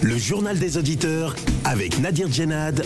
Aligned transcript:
Le 0.00 0.16
journal 0.16 0.56
des 0.60 0.78
auditeurs 0.78 1.34
avec 1.64 1.98
Nadir 1.98 2.30
Djenad 2.30 2.84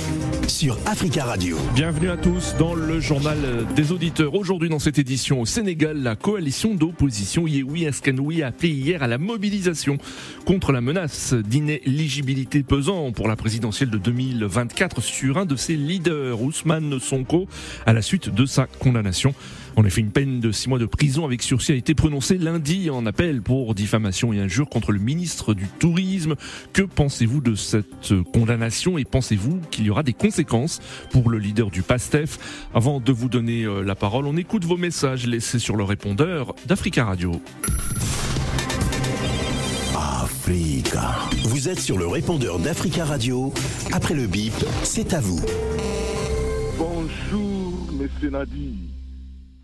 sur 0.49 0.79
Africa 0.87 1.25
Radio. 1.25 1.59
Bienvenue 1.75 2.09
à 2.09 2.17
tous 2.17 2.55
dans 2.59 2.75
le 2.75 3.01
journal 3.01 3.37
des 3.77 3.93
auditeurs. 3.93 4.35
Aujourd'hui 4.35 4.71
dans 4.71 4.79
cette 4.79 4.99
édition 4.99 5.43
au 5.43 5.45
Sénégal, 5.45 6.03
la 6.03 6.17
coalition 6.17 6.75
d'opposition 6.75 7.47
Yehoui 7.47 7.87
Askanoui 7.87 8.43
a 8.43 8.47
appelé 8.47 8.71
hier 8.71 9.03
à 9.03 9.09
la 9.09 9.19
mobilisation 9.19 9.99
contre 10.47 10.73
la 10.73 10.81
menace 10.81 11.35
d'inéligibilité 11.35 12.63
pesant 12.63 13.13
pour 13.13 13.29
la 13.29 13.37
présidentielle 13.37 13.91
de 13.91 13.99
2024 13.99 15.03
sur 15.03 15.37
un 15.37 15.45
de 15.45 15.57
ses 15.57 15.77
leaders, 15.77 16.41
Ousmane 16.41 16.99
Sonko, 16.99 17.47
à 17.85 17.93
la 17.93 18.01
suite 18.01 18.31
de 18.35 18.47
sa 18.47 18.67
condamnation. 18.67 19.35
En 19.81 19.85
effet, 19.87 20.03
une 20.03 20.11
peine 20.11 20.41
de 20.41 20.53
six 20.53 20.69
mois 20.69 20.79
de 20.79 20.85
prison 20.85 21.25
avec 21.25 21.41
sursis 21.41 21.73
a 21.73 21.75
été 21.75 21.95
prononcée 21.95 22.37
lundi 22.37 22.91
en 22.91 23.07
appel 23.07 23.41
pour 23.41 23.75
diffamation 23.75 24.31
et 24.31 24.39
injure 24.39 24.69
contre 24.69 24.93
le 24.93 24.99
ministre 24.99 25.55
du 25.55 25.69
Tourisme. 25.79 26.35
Que 26.75 26.83
pensez-vous 26.83 27.41
de 27.41 27.55
cette 27.55 28.13
condamnation 28.35 28.99
et 28.99 29.07
pensez-vous 29.07 29.59
qu'il 29.71 29.87
y 29.87 29.91
aura 29.91 30.03
des 30.03 30.13
conséquences 30.13 30.81
pour 31.11 31.31
le 31.31 31.39
leader 31.39 31.71
du 31.71 31.81
PASTEF? 31.81 32.69
Avant 32.75 33.01
de 33.01 33.11
vous 33.11 33.31
donner 33.31 33.65
euh, 33.65 33.81
la 33.81 33.95
parole, 33.95 34.27
on 34.27 34.37
écoute 34.37 34.67
vos 34.67 34.77
messages 34.77 35.27
laissés 35.27 35.59
sur 35.59 35.77
le 35.77 35.85
répondeur 35.85 36.55
d'Africa 36.67 37.07
Radio. 37.07 37.41
Africa. 39.97 41.21
Vous 41.45 41.71
êtes 41.71 41.81
sur 41.81 41.97
le 41.97 42.07
répondeur 42.07 42.59
d'Africa 42.59 43.07
Radio. 43.07 43.51
Après 43.93 44.13
le 44.13 44.27
bip, 44.27 44.53
c'est 44.83 45.15
à 45.15 45.23
vous. 45.23 45.41
Bonjour, 46.77 47.89
Monsieur 47.99 48.29
Nadi. 48.29 49.00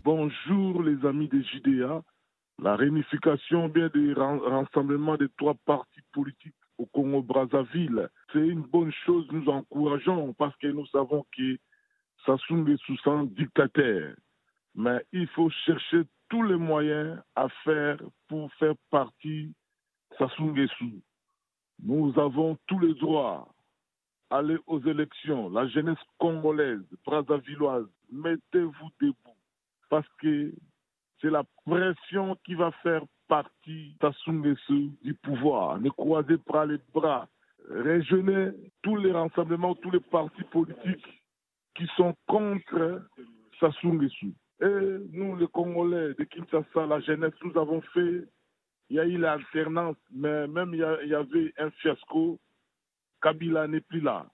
Bonjour, 0.09 0.83
les 0.83 1.05
amis 1.05 1.27
des 1.27 1.43
JDA. 1.43 2.01
La 2.59 2.77
réunification 2.77 3.67
bien 3.67 3.89
des 3.89 4.13
rassemblements 4.13 5.17
des 5.17 5.27
trois 5.37 5.55
partis 5.65 5.99
politiques 6.13 6.55
au 6.77 6.85
Congo-Brazzaville, 6.85 8.07
c'est 8.31 8.39
une 8.39 8.61
bonne 8.61 8.93
chose. 9.05 9.27
Nous 9.33 9.49
encourageons 9.49 10.31
parce 10.35 10.55
que 10.59 10.67
nous 10.67 10.85
savons 10.87 11.25
que 11.35 11.57
Sassou 12.25 12.55
Nguesso 12.55 12.93
un 13.07 13.25
dictateur. 13.25 14.15
Mais 14.75 15.03
il 15.11 15.27
faut 15.27 15.49
chercher 15.65 16.03
tous 16.29 16.43
les 16.43 16.55
moyens 16.55 17.21
à 17.35 17.49
faire 17.65 17.97
pour 18.29 18.49
faire 18.53 18.75
partie 18.89 19.53
Sassou 20.17 20.45
Nguesso. 20.45 20.85
Nous 21.83 22.17
avons 22.17 22.57
tous 22.67 22.79
les 22.79 22.93
droits. 22.93 23.53
Aller 24.29 24.57
aux 24.67 24.79
élections. 24.79 25.49
La 25.49 25.67
jeunesse 25.67 25.99
congolaise, 26.17 26.87
brazzavilloise, 27.05 27.89
mettez-vous 28.09 28.89
debout 29.01 29.36
parce 29.89 30.07
que 30.19 30.53
c'est 31.21 31.29
la 31.29 31.43
pression 31.65 32.37
qui 32.45 32.55
va 32.55 32.71
faire 32.83 33.03
partie 33.27 33.95
Nguesso 34.27 34.91
du 35.03 35.13
pouvoir. 35.15 35.79
Ne 35.79 35.89
croisez 35.89 36.37
pas 36.37 36.65
les 36.65 36.79
bras. 36.93 37.27
Réjeunez 37.69 38.51
tous 38.81 38.95
les 38.95 39.11
rassemblements, 39.11 39.75
tous 39.75 39.91
les 39.91 39.99
partis 39.99 40.43
politiques 40.43 41.23
qui 41.75 41.85
sont 41.95 42.15
contre 42.27 43.01
Nguesso. 43.83 44.27
Et 44.59 44.97
nous, 45.11 45.35
les 45.35 45.47
Congolais 45.47 46.13
de 46.15 46.23
Kinshasa, 46.23 46.85
la 46.87 46.99
jeunesse, 47.01 47.33
nous 47.43 47.59
avons 47.59 47.81
fait 47.93 48.23
il 48.89 48.95
y 48.95 48.99
a 48.99 49.05
eu 49.05 49.17
l'alternance, 49.17 49.97
mais 50.11 50.47
même 50.47 50.73
il 50.73 51.09
y, 51.09 51.13
avait 51.13 51.53
un 51.57 51.69
fiasco. 51.71 52.39
Kabila 53.21 53.67
n'est 53.67 53.81
plus 53.81 53.99
là. 53.99 54.27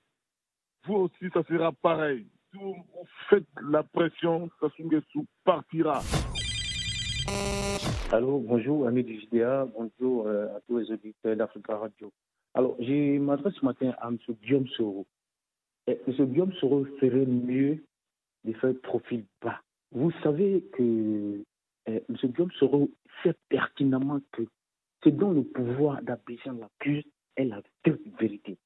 Vous 0.85 0.95
aussi, 0.95 1.29
ça 1.33 1.43
sera 1.43 1.71
pareil. 1.71 2.27
Faites 3.29 3.47
la 3.69 3.83
pression, 3.83 4.49
Sassou 4.59 4.83
Nguesso 4.83 5.25
partira. 5.43 6.01
Allô, 8.11 8.39
bonjour, 8.39 8.87
amis 8.87 9.03
du 9.03 9.19
JDA, 9.19 9.65
bonjour 9.65 10.27
euh, 10.27 10.55
à 10.55 10.61
tous 10.67 10.77
les 10.77 10.91
auditeurs 10.91 11.35
d'Africa 11.35 11.77
Radio. 11.77 12.11
Alors, 12.53 12.75
je 12.79 13.17
m'adresse 13.17 13.55
ce 13.55 13.65
matin 13.65 13.93
à 13.99 14.09
M. 14.09 14.17
Guillaume 14.43 14.67
Soro. 14.67 15.07
M. 15.87 15.97
Guillaume 16.07 16.53
Soro 16.53 16.85
ferait 16.99 17.25
mieux 17.25 17.83
de 18.43 18.53
faire 18.53 18.73
profil 18.83 19.25
bas. 19.41 19.59
Vous 19.91 20.11
savez 20.21 20.63
que 20.73 21.43
euh, 21.89 21.99
M. 22.09 22.15
Guillaume 22.23 22.51
Soro 22.59 22.89
sait 23.23 23.35
pertinemment 23.49 24.19
que 24.31 24.43
c'est 25.03 25.15
dans 25.15 25.31
le 25.31 25.43
pouvoir 25.43 26.01
d'Abidjan 26.03 26.53
l'accuse 26.53 27.03
est 27.35 27.45
la 27.45 27.61
vérité. 28.19 28.57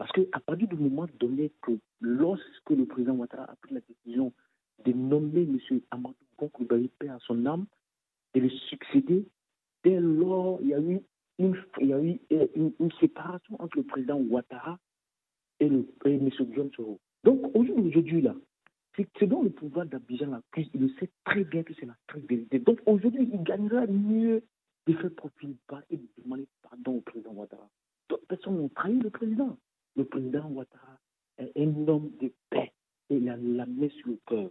Parce 0.00 0.12
qu'à 0.12 0.40
partir 0.40 0.66
du 0.66 0.76
moment 0.76 1.06
donné 1.18 1.52
que 1.60 1.72
lorsque 2.00 2.70
le 2.70 2.86
président 2.86 3.12
Ouattara 3.12 3.42
a 3.42 3.56
pris 3.56 3.74
la 3.74 3.80
décision 3.80 4.32
de 4.86 4.92
nommer 4.92 5.42
M. 5.42 5.80
Amadou 5.90 6.14
Gonkoubaï, 6.38 6.88
à 7.06 7.18
son 7.18 7.44
âme, 7.44 7.66
de 8.32 8.40
le 8.40 8.48
succéder, 8.48 9.28
dès 9.84 10.00
lors, 10.00 10.58
il 10.62 10.68
y 10.68 10.74
a 10.74 10.80
eu 10.80 11.02
une, 11.38 11.54
euh, 12.32 12.88
séparation 12.98 13.60
entre 13.60 13.76
le 13.76 13.82
président 13.82 14.16
Ouattara 14.16 14.78
et, 15.60 15.66
M. 15.66 15.84
Guillaume 16.06 16.72
Soro. 16.72 16.98
Donc 17.22 17.54
aujourd'hui, 17.54 18.22
là, 18.22 18.34
c'est 18.96 19.26
dans 19.26 19.42
le 19.42 19.50
pouvoir 19.50 19.84
d'Abidjan 19.84 20.30
l'accuse, 20.30 20.70
il 20.72 20.80
le 20.80 20.88
sait 20.98 21.10
très 21.26 21.44
bien 21.44 21.62
que 21.62 21.74
c'est 21.74 21.84
la 21.84 21.96
très 22.06 22.20
vérité. 22.20 22.58
Donc 22.58 22.80
aujourd'hui, 22.86 23.28
il 23.30 23.42
gagnera 23.42 23.86
mieux 23.86 24.42
de 24.86 24.94
faire 24.94 25.14
profil 25.14 25.56
bas 25.68 25.82
et 25.90 25.98
de 25.98 26.08
demander 26.24 26.48
pardon 26.62 26.94
au 26.94 27.00
président 27.02 27.32
Ouattara. 27.32 27.68
D'autres 28.08 28.26
personnes 28.28 28.58
ont 28.60 28.70
trahi 28.70 28.98
le 28.98 29.10
président. 29.10 29.58
Le 29.96 30.04
président 30.04 30.46
Ouattara 30.48 30.98
est 31.38 31.52
un 31.56 31.88
homme 31.88 32.10
de 32.20 32.32
paix 32.48 32.72
et 33.10 33.16
il 33.16 33.28
a 33.28 33.36
la 33.36 33.66
main 33.66 33.88
sur 33.98 34.08
le 34.08 34.18
cœur. 34.26 34.50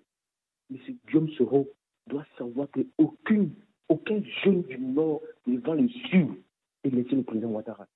M. 0.72 0.78
Guillaume 1.08 1.30
Soro 1.32 1.68
doit 2.08 2.26
savoir 2.38 2.68
qu'aucune, 2.72 3.54
aucun 3.88 4.22
jeune 4.44 4.64
du 4.64 4.78
Nord 4.78 5.22
ne 5.48 5.58
va 5.60 5.76
le 5.76 5.88
suivre 5.88 6.36
et 6.84 6.90
laisser 6.90 7.16
le 7.16 7.24
président 7.24 7.48
Ouattara. 7.50 7.88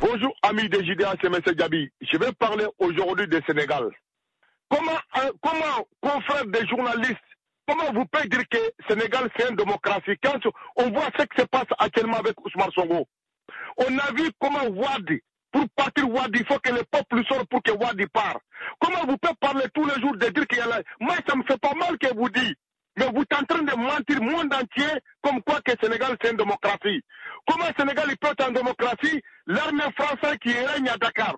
Bonjour, 0.00 0.34
amis 0.42 0.68
des 0.68 0.84
JDA, 0.84 1.14
c'est 1.20 1.26
M. 1.26 1.40
Gabi. 1.56 1.88
Je 2.00 2.18
vais 2.18 2.32
parler 2.32 2.66
aujourd'hui 2.78 3.26
du 3.28 3.38
Sénégal. 3.46 3.90
Comment, 4.68 4.98
comment, 5.40 5.86
confrères 6.02 6.46
des 6.46 6.66
journalistes, 6.66 7.16
comment 7.66 7.92
vous 7.94 8.04
pouvez 8.06 8.28
dire 8.28 8.46
que 8.50 8.58
Sénégal 8.86 9.30
c'est 9.36 9.48
une 9.48 9.56
démocratie 9.56 10.16
quand 10.22 10.38
on 10.76 10.90
voit 10.90 11.08
ce 11.18 11.24
qui 11.24 11.40
se 11.40 11.46
passe 11.46 11.66
actuellement 11.78 12.18
avec 12.18 12.38
Ousmane 12.44 12.70
Songo 12.72 13.08
On 13.78 13.98
a 13.98 14.12
vu 14.12 14.30
comment 14.38 14.64
Wadi, 14.64 15.20
pour 15.52 15.64
partir 15.76 16.08
Wadi, 16.08 16.40
il 16.40 16.46
faut 16.46 16.58
que 16.58 16.72
le 16.72 16.82
peuple 16.90 17.24
sorte 17.26 17.48
pour 17.48 17.62
que 17.62 17.72
Wadi 17.72 18.06
parte. 18.06 18.42
Comment 18.80 19.06
vous 19.06 19.16
pouvez 19.18 19.34
parler 19.40 19.64
tous 19.74 19.84
les 19.86 20.00
jours 20.00 20.16
de 20.16 20.26
dire 20.28 20.46
qu'il 20.46 20.58
y 20.58 20.62
a 20.62 20.66
la... 20.66 20.82
Moi, 21.00 21.16
ça 21.26 21.36
me 21.36 21.42
fait 21.44 21.58
pas 21.58 21.74
mal 21.74 21.96
que 21.98 22.14
vous 22.14 22.28
dites. 22.28 22.58
Mais 22.98 23.06
vous 23.14 23.22
êtes 23.22 23.34
en 23.34 23.44
train 23.44 23.62
de 23.62 23.76
mentir 23.76 24.20
le 24.20 24.30
monde 24.30 24.52
entier 24.52 24.90
comme 25.22 25.40
quoi 25.42 25.60
que 25.60 25.72
Sénégal 25.80 26.16
c'est 26.20 26.32
une 26.32 26.36
démocratie. 26.36 27.00
Comment 27.46 27.70
Sénégal 27.78 28.06
il 28.08 28.18
peut 28.18 28.28
être 28.28 28.48
en 28.48 28.50
démocratie? 28.50 29.22
L'armée 29.46 29.84
française 29.96 30.36
qui 30.42 30.52
règne 30.52 30.88
à 30.88 30.96
Dakar. 30.96 31.36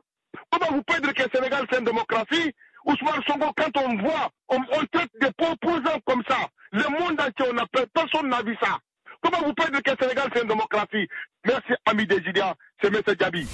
Comment 0.51 0.77
vous 0.77 0.83
pouvez 0.83 1.01
dire 1.01 1.13
que 1.13 1.37
Sénégal 1.37 1.67
c'est 1.71 1.79
une 1.81 1.85
démocratie? 1.85 2.55
Ousmane 2.87 3.23
Songo, 3.29 3.53
quand 3.57 3.77
on 3.77 3.97
voit, 3.99 4.31
on, 4.49 4.61
traite 4.91 5.11
des 5.21 5.31
proposants 5.33 6.01
comme 6.07 6.23
ça, 6.27 6.39
le 6.73 6.85
monde 6.99 7.21
entier, 7.21 7.53
on 7.53 7.59
a, 7.59 7.67
personne 7.93 8.29
n'a 8.29 8.43
vu 8.43 8.57
ça. 8.63 8.79
Comment 9.23 9.47
vous 9.47 9.55
pouvez 9.55 9.71
dire 9.71 9.83
que 9.83 9.91
le 9.91 9.97
Sénégal 10.01 10.31
c'est 10.33 10.43
une 10.43 10.49
démocratie? 10.49 11.09
Merci, 11.47 11.73
ami 11.87 12.07
Désidia, 12.07 12.55
c'est 12.81 12.89
M. 12.89 13.03
Diaby. 13.17 13.47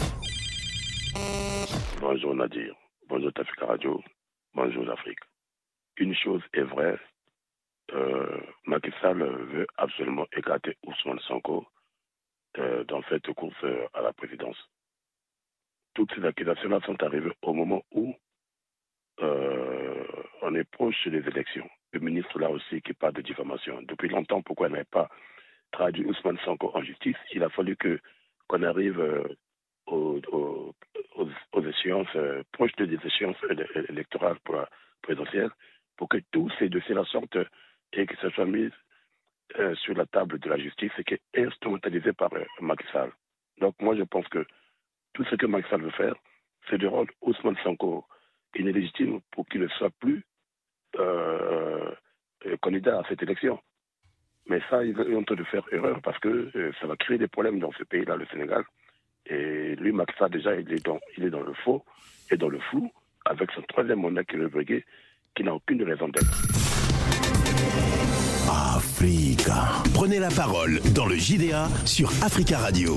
Bonjour 2.01 2.35
Nadir, 2.35 2.75
bonjour 3.09 3.33
Tafika 3.33 3.67
Radio, 3.67 4.03
bonjour 4.55 4.85
l'Afrique. 4.85 5.19
Une 5.97 6.15
chose 6.15 6.43
est 6.53 6.63
vraie, 6.63 6.99
euh, 7.93 8.41
Macky 8.67 8.91
Sall 9.01 9.19
veut 9.23 9.67
absolument 9.77 10.27
écarter 10.37 10.77
Ousmane 10.85 11.21
Sonko 11.21 11.67
euh, 12.59 12.85
dans 12.85 13.03
cette 13.09 13.33
course 13.33 13.57
euh, 13.65 13.87
à 13.95 14.03
la 14.03 14.13
présidence. 14.13 14.57
Toutes 15.95 16.15
ces 16.15 16.25
accusations-là 16.25 16.81
sont 16.85 17.03
arrivées 17.03 17.33
au 17.43 17.55
moment 17.55 17.83
où 17.93 18.15
euh, 19.21 20.05
on 20.43 20.55
est 20.55 20.65
proche 20.71 21.09
des 21.09 21.27
élections. 21.27 21.69
Le 21.93 22.01
ministre 22.01 22.39
là 22.39 22.51
aussi 22.51 22.83
qui 22.83 22.93
parle 22.93 23.15
de 23.15 23.23
diffamation. 23.23 23.81
Depuis 23.83 24.09
longtemps, 24.09 24.43
pourquoi 24.43 24.69
il 24.69 24.73
n'avait 24.73 24.85
pas 24.85 25.09
traduit 25.73 26.05
Ousmane 26.05 26.39
Sonko 26.45 26.71
en 26.75 26.83
justice 26.83 27.17
Il 27.33 27.43
a 27.43 27.51
fallu 27.51 27.77
que 27.77 28.01
qu'on 28.49 28.63
arrive 28.63 29.01
aux, 29.87 30.21
aux, 31.53 31.63
échéances, 31.67 32.17
proches 32.53 32.75
des 32.77 32.95
échéances 33.05 33.37
électorales 33.89 34.39
pour 34.45 34.55
la 34.57 34.69
présidentielle, 35.03 35.51
pour 35.97 36.09
que 36.09 36.19
tous 36.31 36.51
ces 36.59 36.69
dossiers-là 36.69 37.05
sortent 37.07 37.39
et 37.93 38.07
que 38.07 38.17
ça 38.19 38.31
soit 38.31 38.47
mis 38.47 38.71
euh, 39.59 39.75
sur 39.77 39.95
la 39.95 40.07
table 40.07 40.39
de 40.41 40.49
la 40.51 40.59
justice 40.59 40.91
et 40.99 41.05
qui 41.05 41.15
est 41.15 41.45
instrumentalisé 41.47 42.13
par 42.13 42.33
euh, 42.35 42.45
Macky 42.61 42.85
Sall. 42.93 43.13
Donc 43.59 43.75
moi 43.81 43.97
je 43.97 44.03
pense 44.03 44.27
que 44.29 44.45
tout 45.15 45.25
ce 45.25 45.37
que 45.37 45.47
Macky 45.47 45.69
Sall 45.71 45.83
veut 45.83 45.91
faire, 45.93 46.15
c'est 46.69 46.79
de 46.79 46.87
rendre 46.89 47.13
Ousmane 47.23 47.57
Sanko 47.63 48.05
inélégitime 48.57 49.21
pour 49.31 49.47
qu'il 49.47 49.61
ne 49.61 49.69
soit 49.69 49.93
plus 50.01 50.25
euh, 50.99 51.95
candidat 52.61 52.99
à 52.99 53.09
cette 53.09 53.23
élection. 53.23 53.61
Mais 54.49 54.61
ça, 54.71 54.85
ils 54.85 54.95
train 55.25 55.35
de 55.35 55.45
faire 55.45 55.65
erreur 55.73 56.01
parce 56.03 56.19
que 56.19 56.51
ça 56.81 56.87
va 56.87 56.97
créer 56.97 57.19
des 57.19 57.29
problèmes 57.29 57.59
dans 57.59 57.73
ce 57.73 57.85
pays-là, 57.85 58.17
le 58.17 58.27
Sénégal. 58.27 58.65
Et 59.29 59.75
lui, 59.77 59.93
Sall, 60.19 60.31
déjà, 60.31 60.55
il 60.55 60.73
est, 60.73 60.85
dans, 60.85 61.01
le 61.43 61.53
faux 61.65 61.85
et 62.31 62.37
dans 62.37 62.49
le 62.49 62.61
flou 62.71 62.91
avec 63.25 63.51
son 63.53 63.63
troisième 63.63 64.01
mandat 64.01 64.23
qui 64.25 64.37
est 64.37 64.39
le 64.39 64.51
qui 65.35 65.43
n'a 65.43 65.55
aucune 65.55 65.83
raison 65.83 66.09
d'être. 66.09 66.43
Africa. 68.49 69.83
Prenez 69.95 70.21
la 70.21 70.31
parole 70.31 70.81
dans 70.95 71.07
le 71.07 71.17
JDA 71.17 71.67
sur 71.85 72.09
Africa 72.23 72.59
Radio. 72.59 72.95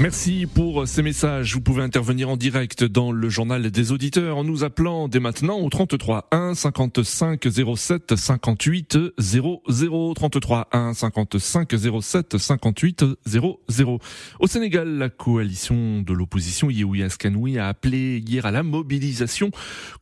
Merci 0.00 0.46
pour 0.52 0.88
ces 0.88 1.02
messages. 1.02 1.54
Vous 1.54 1.60
pouvez 1.60 1.80
intervenir 1.80 2.28
en 2.28 2.36
direct 2.36 2.82
dans 2.82 3.12
le 3.12 3.28
journal 3.28 3.70
des 3.70 3.92
auditeurs 3.92 4.36
en 4.36 4.42
nous 4.42 4.64
appelant 4.64 5.06
dès 5.06 5.20
maintenant 5.20 5.60
au 5.60 5.70
33 5.70 6.26
1 6.32 6.54
55 6.54 7.46
07 7.76 8.16
58 8.16 8.98
00 9.16 10.14
33 10.16 10.68
1 10.72 10.94
55 10.94 11.74
07 12.02 12.38
58 12.38 13.04
00. 13.24 14.00
Au 14.40 14.46
Sénégal, 14.48 14.98
la 14.98 15.10
coalition 15.10 16.02
de 16.02 16.12
l'opposition 16.12 16.70
Yehoui 16.70 17.04
Askanoui 17.04 17.60
a 17.60 17.68
appelé 17.68 18.18
hier 18.18 18.46
à 18.46 18.50
la 18.50 18.64
mobilisation 18.64 19.52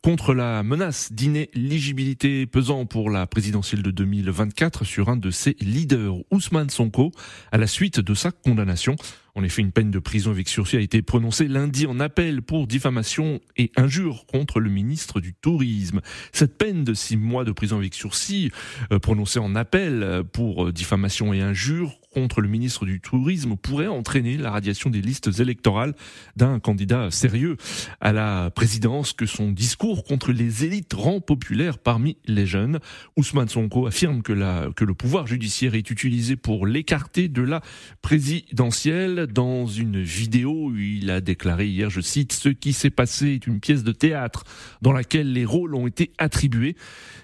contre 0.01 0.33
la 0.33 0.63
menace 0.63 1.13
d'inéligibilité 1.13 2.47
pesant 2.47 2.87
pour 2.87 3.11
la 3.11 3.27
présidentielle 3.27 3.83
de 3.83 3.91
2024 3.91 4.85
sur 4.85 5.09
un 5.09 5.17
de 5.17 5.29
ses 5.29 5.55
leaders, 5.61 6.15
Ousmane 6.31 6.71
Sonko, 6.71 7.11
à 7.51 7.59
la 7.59 7.67
suite 7.67 7.99
de 7.99 8.15
sa 8.15 8.31
condamnation. 8.31 8.95
En 9.35 9.43
effet, 9.43 9.63
une 9.63 9.71
peine 9.71 9.89
de 9.89 9.97
prison 9.97 10.29
avec 10.29 10.47
sursis 10.47 10.77
a 10.77 10.79
été 10.79 11.01
prononcée 11.01 11.47
lundi 11.47 11.87
en 11.87 11.99
appel 11.99 12.43
pour 12.43 12.67
diffamation 12.67 13.41
et 13.57 13.71
injure 13.75 14.27
contre 14.27 14.59
le 14.59 14.69
ministre 14.69 15.21
du 15.21 15.33
Tourisme. 15.33 16.01
Cette 16.31 16.57
peine 16.57 16.83
de 16.83 16.93
six 16.93 17.17
mois 17.17 17.43
de 17.43 17.51
prison 17.51 17.77
avec 17.77 17.95
sursis, 17.95 18.51
euh, 18.91 18.99
prononcée 18.99 19.39
en 19.39 19.55
appel 19.55 20.23
pour 20.33 20.71
diffamation 20.71 21.33
et 21.33 21.41
injure 21.41 21.99
contre 22.13 22.41
le 22.41 22.47
ministre 22.47 22.85
du 22.85 23.01
Tourisme 23.01 23.55
pourrait 23.57 23.87
entraîner 23.87 24.37
la 24.37 24.51
radiation 24.51 24.89
des 24.89 25.01
listes 25.01 25.39
électorales 25.39 25.93
d'un 26.35 26.59
candidat 26.59 27.09
sérieux 27.11 27.57
à 28.01 28.13
la 28.13 28.51
présidence 28.51 29.13
que 29.13 29.25
son 29.25 29.51
discours 29.51 30.03
contre 30.03 30.31
les 30.31 30.63
élites 30.63 30.93
rend 30.93 31.19
populaire 31.19 31.79
parmi 31.79 32.17
les 32.25 32.45
jeunes. 32.45 32.79
Ousmane 33.17 33.49
Sonko 33.49 33.87
affirme 33.87 34.21
que 34.21 34.33
le 34.33 34.93
pouvoir 34.93 35.27
judiciaire 35.27 35.75
est 35.75 35.89
utilisé 35.89 36.35
pour 36.35 36.67
l'écarter 36.67 37.27
de 37.27 37.41
la 37.41 37.61
présidentielle. 38.01 39.22
Dans 39.27 39.65
une 39.65 40.01
vidéo, 40.01 40.73
il 40.75 41.09
a 41.09 41.21
déclaré 41.21 41.67
hier, 41.67 41.89
je 41.89 42.01
cite, 42.01 42.33
Ce 42.33 42.49
qui 42.49 42.73
s'est 42.73 42.89
passé 42.89 43.29
est 43.29 43.47
une 43.47 43.59
pièce 43.59 43.83
de 43.83 43.91
théâtre 43.91 44.43
dans 44.81 44.91
laquelle 44.93 45.31
les 45.31 45.45
rôles 45.45 45.75
ont 45.75 45.87
été 45.87 46.11
attribués. 46.17 46.75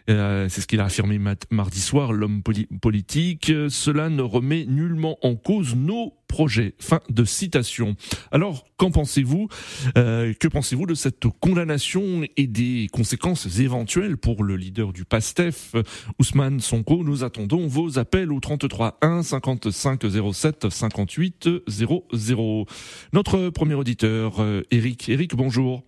Euh, 0.10 0.48
c'est 0.50 0.62
ce 0.62 0.68
qu'il 0.68 0.80
a 0.80 0.86
affirmé 0.86 1.20
mardi 1.52 1.80
soir, 1.82 2.14
l'homme 2.14 2.42
politique. 2.82 3.52
Cela 3.70 4.10
ne 4.10 4.22
remet 4.22 4.66
nullement 4.66 5.18
en 5.22 5.36
cause 5.36 5.76
nos 5.76 6.14
projets. 6.30 6.76
Fin 6.80 7.02
de 7.10 7.26
citation. 7.26 7.96
Alors, 8.32 8.66
qu'en 8.78 8.92
pensez-vous? 8.92 9.50
Euh, 9.98 10.34
Que 10.40 10.48
pensez-vous 10.48 10.86
de 10.86 10.94
cette 10.94 11.28
condamnation 11.42 12.22
et 12.38 12.48
des 12.48 12.88
conséquences 12.94 13.60
éventuelles 13.60 14.16
pour 14.16 14.44
le 14.44 14.56
leader 14.56 14.94
du 14.94 15.04
PASTEF, 15.06 15.76
Ousmane 16.20 16.60
Sonko 16.60 17.04
Nous 17.04 17.24
attendons 17.24 17.68
vos 17.68 18.00
appels 18.00 18.32
au 18.32 18.40
33 18.40 19.00
1 19.02 19.24
55 19.24 20.02
07 20.34 20.70
58 20.70 21.50
00. 22.14 22.66
Notre 23.14 23.50
premier 23.50 23.76
auditeur, 23.76 24.34
Eric. 24.72 25.10
Euh, 25.10 25.14
Eric, 25.14 25.36
bonjour. 25.36 25.84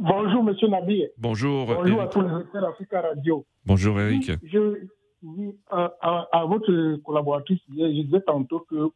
Bonjour, 0.00 0.44
monsieur 0.44 0.68
Nabi. 0.68 1.04
Bonjour. 1.16 1.66
Bonjour 1.66 2.00
à 2.00 2.06
tous 2.06 2.20
les 2.20 2.30
auditeurs 2.30 3.02
Radio. 3.02 3.44
Bonjour, 3.66 4.00
Eric. 4.00 4.30
Je, 4.44 4.86
à, 5.70 6.44
votre 6.46 6.96
collaboratrice, 7.02 7.60
je 7.68 8.02
disais 8.02 8.20
tantôt 8.20 8.60
que 8.70 8.90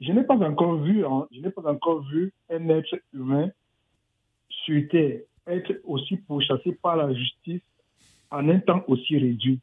je 0.00 0.12
n'ai 0.12 0.24
pas 0.24 0.36
encore 0.36 0.78
vu, 0.78 1.04
hein, 1.04 1.26
je 1.30 1.40
n'ai 1.40 1.50
pas 1.50 1.70
encore 1.70 2.02
vu 2.08 2.32
un 2.50 2.68
être 2.70 2.96
humain 3.12 3.50
sur 4.48 4.82
Terre 4.90 5.20
être 5.46 5.80
aussi 5.84 6.16
pourchassé 6.16 6.72
par 6.82 6.96
la 6.96 7.12
justice 7.12 7.62
en 8.30 8.48
un 8.48 8.60
temps 8.60 8.84
aussi 8.86 9.18
réduit. 9.18 9.58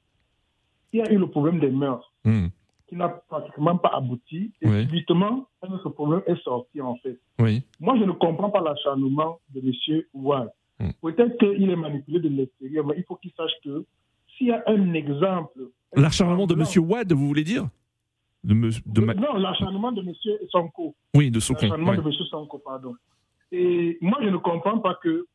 Il 0.93 0.99
y 0.99 1.01
a 1.01 1.11
eu 1.11 1.17
le 1.17 1.29
problème 1.29 1.59
des 1.59 1.69
mœurs 1.69 2.11
hmm. 2.23 2.47
Qui 2.87 2.95
n'a 2.95 3.09
pratiquement 3.09 3.77
pas 3.77 3.89
abouti 3.89 4.51
et 4.61 4.67
subitement, 4.83 5.47
ce 5.61 5.89
problème 5.89 6.21
est 6.25 6.41
sorti 6.43 6.81
en 6.81 6.95
fait. 6.97 7.19
Oui. 7.39 7.63
Moi, 7.79 7.97
je 7.99 8.05
ne 8.05 8.13
comprends 8.13 8.49
pas 8.49 8.61
l'acharnement 8.61 9.39
de 9.53 9.59
M. 9.59 10.03
Ouad. 10.13 10.49
Hmm. 10.79 10.89
Peut-être 11.01 11.37
qu'il 11.37 11.69
est 11.69 11.75
manipulé 11.75 12.19
de 12.19 12.29
l'extérieur, 12.29 12.85
mais 12.85 12.95
il 12.97 13.03
faut 13.03 13.15
qu'il 13.15 13.31
sache 13.31 13.51
que 13.63 13.85
s'il 14.37 14.47
y 14.47 14.51
a 14.51 14.63
un 14.67 14.93
exemple. 14.93 15.59
L'acharnement 15.95 16.45
de 16.45 16.53
M. 16.53 16.89
Wad, 16.89 17.11
vous 17.13 17.27
voulez 17.27 17.43
dire? 17.43 17.67
De 18.43 18.53
Non, 18.53 19.37
l'acharnement 19.37 19.91
de 19.91 20.01
M. 20.01 20.13
Sonko. 20.49 20.95
Oui, 21.15 21.31
de 21.31 21.39
Sonko. 21.39 21.61
L'acharnement 21.63 21.95
de 21.95 22.01
M. 22.01 22.11
Sonko, 22.29 22.59
pardon. 22.59 22.95
Et 23.51 23.97
moi, 24.01 24.19
je 24.21 24.29
ne 24.29 24.37
comprends 24.37 24.79
pas 24.79 24.97
que 25.01 25.25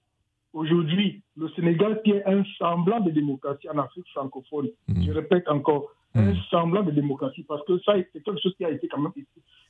aujourd'hui, 0.53 1.23
le 1.37 1.49
Sénégal, 1.51 2.01
qui 2.05 2.13
est 2.13 2.25
un 2.27 2.45
semblant 2.59 3.01
de 3.01 3.11
démocratie 3.11 3.69
en 3.69 3.79
Afrique 3.79 4.07
francophone, 4.13 4.69
hmm. 4.89 5.03
je 5.05 5.13
répète 5.13 5.49
encore, 5.49 5.91
un 6.15 6.33
hmm. 6.33 6.37
semblant 6.51 6.83
de 6.83 6.91
démocratie, 6.91 7.45
parce 7.49 7.65
que 7.65 7.79
ça, 7.81 7.95
c'est 8.13 8.23
quelque 8.23 8.41
chose 8.41 8.55
qui 8.57 8.65
a 8.65 8.71
été 8.71 8.89
quand 8.89 9.01
même 9.01 9.13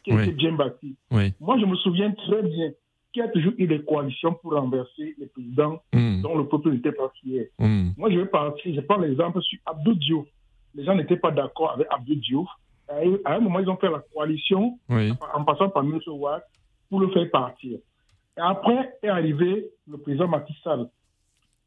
qui 0.04 0.12
a 0.12 0.22
été 0.22 0.32
bien 0.32 0.52
bâti. 0.52 0.96
Moi, 1.40 1.58
je 1.58 1.66
me 1.66 1.76
souviens 1.76 2.10
très 2.12 2.42
bien 2.42 2.72
qui 3.12 3.20
a 3.20 3.28
toujours 3.28 3.52
eu 3.58 3.66
des 3.66 3.84
coalitions 3.84 4.34
pour 4.34 4.54
renverser 4.54 5.14
les 5.18 5.26
présidents 5.26 5.82
hmm. 5.92 6.22
dont 6.22 6.36
le 6.36 6.46
peuple 6.48 6.70
n'était 6.72 6.92
pas 6.92 7.12
fier. 7.20 7.48
Hmm. 7.58 7.90
Moi, 7.96 8.10
je 8.10 8.18
vais 8.18 8.26
partir, 8.26 8.74
je 8.74 8.80
prends 8.80 8.96
l'exemple 8.96 9.40
sur 9.42 9.58
Abdou 9.66 9.94
Diouf. 9.94 10.26
Les 10.74 10.84
gens 10.84 10.94
n'étaient 10.94 11.16
pas 11.18 11.30
d'accord 11.30 11.72
avec 11.72 11.86
Abdou 11.90 12.14
Diouf. 12.14 12.48
À 13.24 13.34
un 13.34 13.40
moment, 13.40 13.60
ils 13.60 13.68
ont 13.68 13.76
fait 13.76 13.90
la 13.90 14.02
coalition 14.14 14.78
en 14.88 15.44
passant 15.44 15.68
par 15.68 15.82
M. 15.82 15.98
Ouad 16.06 16.42
pour 16.88 17.00
le 17.00 17.08
faire 17.08 17.30
partir. 17.30 17.78
Et 18.36 18.40
après 18.40 18.94
est 19.02 19.08
arrivé 19.08 19.70
le 19.86 19.98
président 19.98 20.28
Macky 20.28 20.54
Sall. 20.64 20.88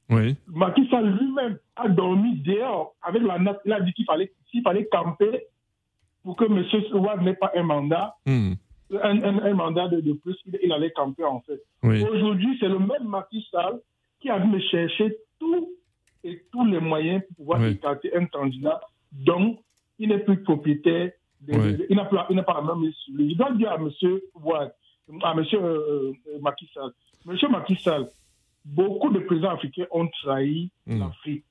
Oui. 0.10 0.36
Macky 0.48 0.88
Sall 0.90 1.18
lui-même 1.18 1.58
a 1.76 1.88
dormi 1.90 2.38
dehors 2.40 2.96
avec 3.02 3.24
la 3.24 3.40
note. 3.40 3.60
Il 3.66 3.74
a 3.74 3.82
dit 3.82 3.94
qu'il 3.94 4.06
fallait, 4.06 4.32
fallait 4.64 4.86
camper 4.86 5.46
pour 6.24 6.36
que 6.36 6.46
M. 6.46 6.64
Ouad 6.94 7.22
n'ait 7.22 7.36
pas 7.36 7.52
un 7.56 7.64
mandat. 7.64 8.16
Hmm 8.26 8.54
un, 8.92 9.54
mandat 9.54 9.88
de, 9.88 10.14
plus, 10.14 10.36
il, 10.62 10.72
allait 10.72 10.92
camper 10.92 11.24
en 11.24 11.42
fait. 11.42 11.62
Aujourd'hui, 11.84 12.58
c'est 12.60 12.68
le 12.68 12.80
même 12.80 13.08
Macky 13.08 13.46
Sall 13.52 13.80
qui 14.20 14.30
a 14.30 14.40
dû 14.40 14.62
chercher 14.70 15.16
tout 15.40 15.70
et 16.24 16.44
tous 16.52 16.66
les 16.66 16.80
moyens 16.80 17.22
pour 17.28 17.38
pouvoir 17.38 17.66
écarter 17.66 18.16
un 18.16 18.26
candidat 18.26 18.82
dont 19.12 19.58
il 20.00 20.10
n'est 20.10 20.20
plus 20.20 20.42
propriétaire, 20.44 21.12
il 21.48 21.96
n'a 21.96 22.06
pas, 22.06 22.26
pas 22.26 22.62
la 22.62 22.76
même 22.76 22.92
Je 23.08 23.36
dois 23.36 23.52
dire 23.52 23.72
à 23.72 23.76
M. 23.76 23.90
à 25.22 25.34
monsieur 25.36 25.60
euh, 25.62 26.14
euh, 26.28 26.40
Macky 26.42 26.68
Sall, 26.74 26.92
M. 27.28 27.38
Macky 27.52 27.76
Sall, 27.76 28.08
beaucoup 28.66 29.12
de 29.12 29.20
présidents 29.20 29.52
africains 29.52 29.86
ont 29.92 30.08
trahi 30.08 30.70
hmm. 30.88 31.00
l'Afrique. 31.00 31.44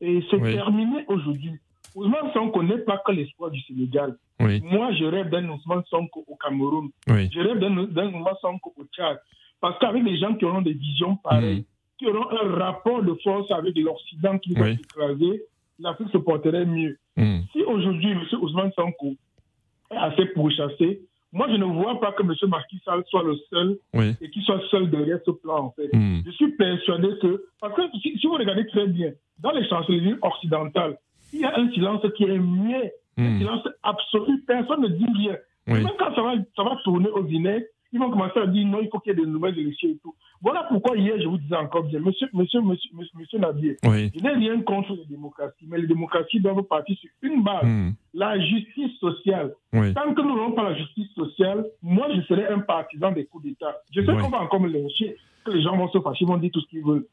Et 0.00 0.24
c'est 0.30 0.40
terminé 0.40 1.04
aujourd'hui. 1.08 1.52
Ousmane 1.94 2.32
Sonko 2.32 2.62
n'est 2.62 2.78
pas 2.78 2.98
que 3.04 3.12
l'espoir 3.12 3.50
du 3.50 3.60
Sénégal. 3.62 4.16
Moi, 4.38 4.92
je 4.94 5.04
rêve 5.04 5.28
d'un 5.28 5.48
Ousmane 5.50 5.82
Sonko 5.90 6.24
au 6.26 6.36
Cameroun. 6.36 6.88
Je 7.06 7.40
rêve 7.40 7.58
d'un 7.58 7.76
Ousmane 7.76 8.34
Sonko 8.40 8.72
au 8.78 8.84
Tchad. 8.84 9.20
Parce 9.60 9.78
qu'avec 9.78 10.02
les 10.04 10.16
gens 10.16 10.34
qui 10.34 10.46
auront 10.46 10.62
des 10.62 10.72
visions 10.72 11.16
pareilles, 11.16 11.60
mm. 11.60 11.64
qui 11.98 12.06
auront 12.06 12.30
un 12.30 12.54
rapport 12.54 13.02
de 13.02 13.12
force 13.22 13.50
avec 13.50 13.76
l'Occident 13.76 14.38
qui 14.38 14.54
va 14.54 14.74
s'écraser, 14.74 15.42
l'Afrique 15.78 16.08
se 16.12 16.18
porterait 16.18 16.64
mieux. 16.64 16.98
Mm. 17.16 17.40
Si 17.52 17.62
aujourd'hui, 17.62 18.12
M. 18.12 18.22
Ousmane 18.40 18.72
Sonko 18.72 19.14
est 19.90 19.96
assez 19.96 20.26
pourchassé, 20.26 21.02
moi, 21.32 21.46
je 21.48 21.56
ne 21.56 21.64
vois 21.64 22.00
pas 22.00 22.12
que 22.12 22.22
M. 22.22 22.34
Sall 22.84 23.04
soit 23.08 23.22
le 23.22 23.36
seul 23.50 23.78
et 24.20 24.30
qu'il 24.30 24.42
soit 24.42 24.60
seul 24.70 24.90
derrière 24.90 25.18
ce 25.24 25.30
plan, 25.30 25.66
en 25.66 25.70
fait. 25.70 25.88
Mm. 25.92 26.22
Je 26.26 26.30
suis 26.32 26.52
persuadé 26.52 27.08
que, 27.22 27.44
parce 27.60 27.74
que 27.74 27.82
si, 28.00 28.18
si, 28.18 28.26
vous 28.26 28.34
regardez 28.34 28.66
très 28.66 28.86
bien, 28.88 29.12
dans 29.38 29.52
les 29.52 29.66
chancelleries 29.68 30.16
occidentales, 30.22 30.98
il 31.32 31.40
y 31.40 31.44
a 31.44 31.56
un 31.56 31.70
silence 31.70 32.04
qui 32.16 32.24
est 32.24 32.38
muet, 32.38 32.92
un 33.16 33.22
hmm. 33.22 33.38
silence 33.38 33.68
absolu, 33.82 34.42
personne 34.46 34.82
ne 34.82 34.88
dit 34.88 35.06
rien. 35.16 35.36
Même 35.66 35.88
quand 35.98 36.14
ça 36.14 36.22
va, 36.22 36.34
ça 36.56 36.64
va 36.64 36.76
tourner 36.82 37.08
au 37.10 37.22
vinaigre, 37.22 37.64
ils 37.92 37.98
vont 37.98 38.10
commencer 38.10 38.38
à 38.38 38.46
dire 38.46 38.66
non, 38.66 38.78
il 38.80 38.88
faut 38.88 38.98
qu'il 39.00 39.12
y 39.12 39.16
ait 39.16 39.24
des 39.24 39.30
nouvelles 39.30 39.58
élections 39.58 39.88
et 39.88 39.98
tout. 40.02 40.14
Voilà 40.42 40.64
pourquoi 40.68 40.96
hier, 40.96 41.20
je 41.20 41.26
vous 41.26 41.38
disais 41.38 41.56
encore 41.56 41.84
bien, 41.84 42.00
monsieur, 42.00 42.28
monsieur, 42.32 42.60
monsieur, 42.60 42.90
monsieur, 43.14 43.38
Nabier, 43.38 43.76
je 43.82 44.22
n'ai 44.22 44.30
rien 44.30 44.60
contre 44.62 44.94
les 44.94 45.04
démocraties, 45.04 45.66
mais 45.68 45.78
les 45.78 45.86
démocraties 45.86 46.40
doivent 46.40 46.62
partir 46.62 46.96
sur 46.98 47.10
une 47.22 47.42
base, 47.42 47.64
hmm. 47.64 47.90
la 48.14 48.38
justice 48.40 48.96
sociale. 48.98 49.54
Tant 49.72 50.14
que 50.14 50.22
nous 50.22 50.34
n'aurons 50.34 50.52
pas 50.52 50.70
la 50.70 50.76
justice 50.76 51.10
sociale, 51.14 51.66
moi, 51.82 52.08
je 52.14 52.20
serai 52.22 52.46
un 52.46 52.60
partisan 52.60 53.12
des 53.12 53.26
coups 53.26 53.44
d'État. 53.44 53.76
Je 53.92 54.00
sais 54.00 54.12
qu'on 54.12 54.30
va 54.30 54.40
encore 54.42 54.60
me 54.60 54.68
lyncher, 54.68 55.16
que 55.44 55.50
les 55.50 55.62
gens 55.62 55.76
vont 55.76 55.88
se 55.88 56.00
fâcher, 56.00 56.24
vont 56.24 56.36
dire 56.36 56.50
tout 56.52 56.60
ce 56.60 56.68
qu'ils 56.68 56.84
veulent. 56.84 57.06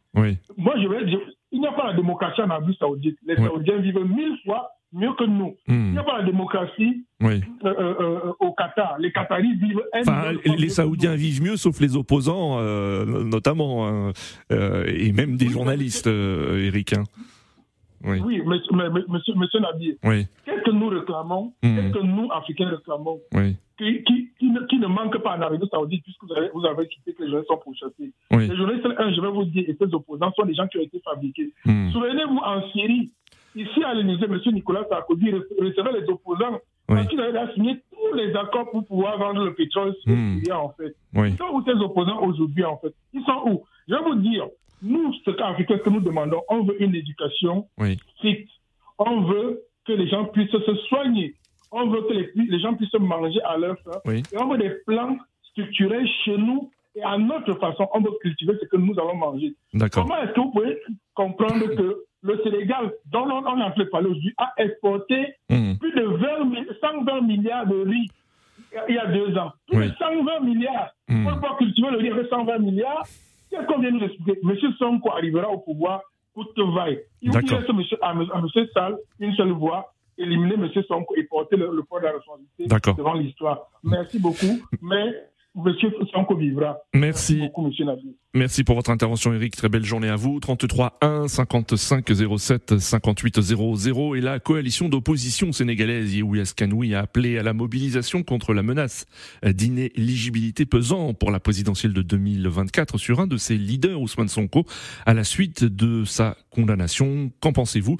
Moi, 0.57 0.73
je 0.81 0.87
vais 0.87 1.05
dire, 1.05 1.19
il 1.51 1.61
n'y 1.61 1.67
a 1.67 1.71
pas 1.71 1.87
la 1.87 1.93
démocratie 1.93 2.41
en 2.41 2.49
Arabie 2.49 2.75
Saoudite. 2.79 3.17
Les 3.25 3.35
Saoudiens 3.35 3.77
vivent 3.77 4.05
mille 4.05 4.37
fois 4.45 4.71
mieux 4.93 5.13
que 5.13 5.23
nous. 5.25 5.55
Hmm. 5.67 5.87
Il 5.87 5.91
n'y 5.91 5.97
a 5.97 6.03
pas 6.03 6.19
la 6.19 6.23
démocratie 6.23 7.05
euh, 7.23 7.39
euh, 7.65 7.95
euh, 7.99 8.33
au 8.39 8.53
Qatar. 8.53 8.97
Les 8.99 9.11
Qataris 9.11 9.55
vivent... 9.55 9.81
Enfin, 9.93 10.31
les 10.45 10.69
Saoudiens 10.69 11.15
vivent 11.15 11.41
mieux, 11.41 11.57
sauf 11.57 11.79
les 11.79 11.95
opposants, 11.95 12.61
notamment, 13.05 13.87
hein. 13.87 14.13
et 14.49 15.11
même 15.11 15.35
des 15.35 15.49
journalistes, 15.49 16.07
Eric. 16.07 16.93
Hein. 16.93 17.03
Oui, 18.03 18.21
oui 18.23 18.41
monsieur, 18.45 19.33
monsieur, 19.35 19.59
Nabi, 19.59 19.97
qu'est-ce 20.01 20.63
que 20.63 20.71
nous 20.71 20.87
réclamons, 20.87 21.53
hmm. 21.63 21.75
qu'est-ce 21.75 21.93
que 21.93 22.05
nous, 22.05 22.29
Africains, 22.31 22.69
réclamons? 22.69 23.19
Qui, 23.77 24.03
qui, 24.03 24.31
qui, 24.39 24.49
ne, 24.49 24.61
qui, 24.61 24.79
ne, 24.79 24.87
manque 24.87 25.17
pas 25.19 25.37
en 25.37 25.41
Arabie 25.41 25.67
Saoudite, 25.69 26.03
puisque 26.03 26.23
vous 26.23 26.33
avez, 26.33 26.49
vous 26.51 26.65
avez 26.65 26.87
cité 26.87 27.13
que 27.13 27.23
les 27.23 27.31
gens 27.31 27.43
sont 27.47 27.57
pourchassés. 27.57 28.11
Les 28.31 28.55
journalistes, 28.55 28.87
un, 28.97 29.13
je 29.13 29.21
vais 29.21 29.29
vous 29.29 29.45
dire, 29.45 29.65
et 29.67 29.77
ces 29.79 29.93
opposants 29.93 30.31
sont 30.35 30.45
des 30.45 30.55
gens 30.55 30.67
qui 30.67 30.77
ont 30.77 30.81
été 30.81 30.99
fabriqués. 31.03 31.51
Hmm. 31.65 31.91
Souvenez-vous, 31.91 32.37
en 32.37 32.67
Syrie, 32.71 33.11
ici 33.57 33.83
à 33.83 33.93
l'Élysée, 33.93 34.25
M. 34.25 34.39
Nicolas 34.53 34.85
Sarkozy 34.89 35.31
recevait 35.31 35.99
les 35.99 36.09
opposants 36.09 36.59
parce 36.87 37.07
qu'il 37.07 37.19
avait 37.19 37.53
signé 37.53 37.79
tous 37.91 38.15
les 38.15 38.33
accords 38.35 38.71
pour 38.71 38.85
pouvoir 38.85 39.17
vendre 39.17 39.43
le 39.43 39.53
pétrole 39.53 39.93
hmm. 40.05 40.39
en 40.53 40.69
fait. 40.69 40.95
Ils 41.13 41.37
sont 41.37 41.49
où 41.53 41.63
ces 41.63 41.79
opposants 41.83 42.21
aujourd'hui, 42.21 42.63
en 42.63 42.77
fait? 42.77 42.93
Ils 43.13 43.23
sont 43.23 43.41
où? 43.45 43.63
Je 43.87 43.95
vais 43.95 44.01
vous 44.01 44.15
dire, 44.15 44.47
nous, 44.81 45.13
ce 45.25 45.31
qu'Africains 45.31 45.79
que 45.79 45.89
nous 45.89 45.99
demandons, 45.99 46.41
on 46.49 46.63
veut 46.63 46.81
une 46.81 46.95
éducation 46.95 47.67
stricte. 48.17 48.49
On 48.97 49.21
veut 49.21 49.61
que 49.85 49.93
les 49.93 50.07
gens 50.07 50.25
puissent 50.25 50.51
se 50.51 50.75
soigner. 50.87 51.35
On 51.71 51.87
veut 51.87 52.01
que 52.03 52.13
les, 52.13 52.59
gens 52.59 52.73
puissent 52.75 52.93
manger 52.93 53.41
à 53.41 53.57
leur 53.57 53.77
faim. 53.79 53.99
Et 54.13 54.37
on 54.39 54.47
veut 54.47 54.57
des 54.57 54.71
plans 54.85 55.17
structurés 55.51 56.07
chez 56.23 56.37
nous 56.37 56.71
et 56.95 57.03
à 57.03 57.17
notre 57.17 57.53
façon, 57.59 57.87
on 57.93 58.01
veut 58.01 58.11
cultiver 58.21 58.53
ce 58.59 58.65
que 58.65 58.77
nous 58.77 58.93
allons 58.97 59.15
manger. 59.15 59.53
Comment 59.91 60.17
est-ce 60.17 60.31
que 60.31 60.39
vous 60.39 60.51
pouvez 60.51 60.77
comprendre 61.13 61.75
que 61.75 62.06
le 62.21 62.41
Sénégal, 62.43 62.91
dont 63.11 63.27
on, 63.29 63.45
a 63.45 63.65
a 63.65 63.71
fait 63.73 63.87
aujourd'hui, 63.93 64.33
a 64.37 64.53
exporté 64.57 65.35
hmm. 65.49 65.75
plus 65.75 65.91
de 65.93 66.03
20, 66.03 66.65
120 66.81 67.21
milliards 67.21 67.67
de 67.67 67.75
riz 67.81 68.09
il 68.89 68.95
y 68.95 68.97
a 68.97 69.05
deux 69.07 69.37
ans. 69.37 69.51
Plus 69.67 69.87
de 69.87 69.93
120 69.97 70.39
milliards. 70.41 70.91
Mmh. 71.07 71.23
Pour 71.23 71.33
pouvoir 71.33 71.57
cultiver 71.57 71.89
le 71.91 71.97
riz 71.97 72.09
avec 72.09 72.27
120 72.27 72.57
milliards, 72.59 73.05
qu'est-ce 73.49 73.65
qu'on 73.65 73.79
vient 73.79 73.91
de 73.91 74.03
expliquer? 74.03 74.39
M. 74.43 74.55
Sonko 74.77 75.11
arrivera 75.11 75.49
au 75.49 75.59
pouvoir 75.59 76.01
pour 76.33 76.53
te 76.53 76.61
vaille. 76.75 76.99
Il 77.21 77.31
faut 77.31 77.39
laisser 77.39 77.73
monsieur, 77.73 77.97
à, 78.01 78.09
à 78.09 78.13
M. 78.13 78.67
Sall 78.73 78.97
une 79.19 79.33
seule 79.35 79.51
voix 79.51 79.93
éliminer 80.17 80.55
M. 80.55 80.69
Sonko 80.87 81.15
et 81.15 81.23
porter 81.23 81.55
le, 81.55 81.75
le 81.75 81.83
poids 81.83 81.99
de 81.99 82.05
la 82.05 82.13
responsabilité 82.13 82.65
devant 82.97 83.13
l'histoire. 83.13 83.67
Merci 83.83 84.19
beaucoup. 84.19 84.61
Mais 84.81 85.13
Monsieur 85.57 85.91
Sanko 86.13 86.35
vivra. 86.35 86.77
Merci. 86.93 87.49
Merci 87.57 88.05
pour 88.65 88.75
votre 88.75 88.91
intervention, 88.91 89.33
Eric. 89.33 89.55
Très 89.55 89.67
belle 89.67 89.83
journée 89.83 90.09
à 90.09 90.15
vous. 90.15 90.39
33 90.39 90.99
1 91.01 91.27
55 91.27 92.05
07 92.37 92.77
58 92.77 93.41
00 93.41 94.15
et 94.15 94.21
la 94.21 94.39
coalition 94.39 94.89
d'opposition 94.89 95.51
sénégalaise 95.51 96.13
Yehoui 96.13 96.43
Kanoui 96.55 96.93
a 96.93 96.99
appelé 96.99 97.39
à 97.39 97.43
la 97.43 97.53
mobilisation 97.53 98.21
contre 98.21 98.53
la 98.53 98.61
menace 98.61 99.05
d'inéligibilité 99.43 100.65
pesant 100.65 101.13
pour 101.15 101.31
la 101.31 101.39
présidentielle 101.39 101.93
de 101.93 102.01
2024 102.03 102.99
sur 102.99 103.19
un 103.19 103.27
de 103.27 103.37
ses 103.37 103.57
leaders, 103.57 103.99
Ousmane 103.99 104.27
Sonko, 104.27 104.65
à 105.05 105.13
la 105.15 105.23
suite 105.23 105.63
de 105.63 106.05
sa 106.05 106.37
condamnation. 106.51 107.31
Qu'en 107.39 107.53
pensez-vous? 107.53 107.97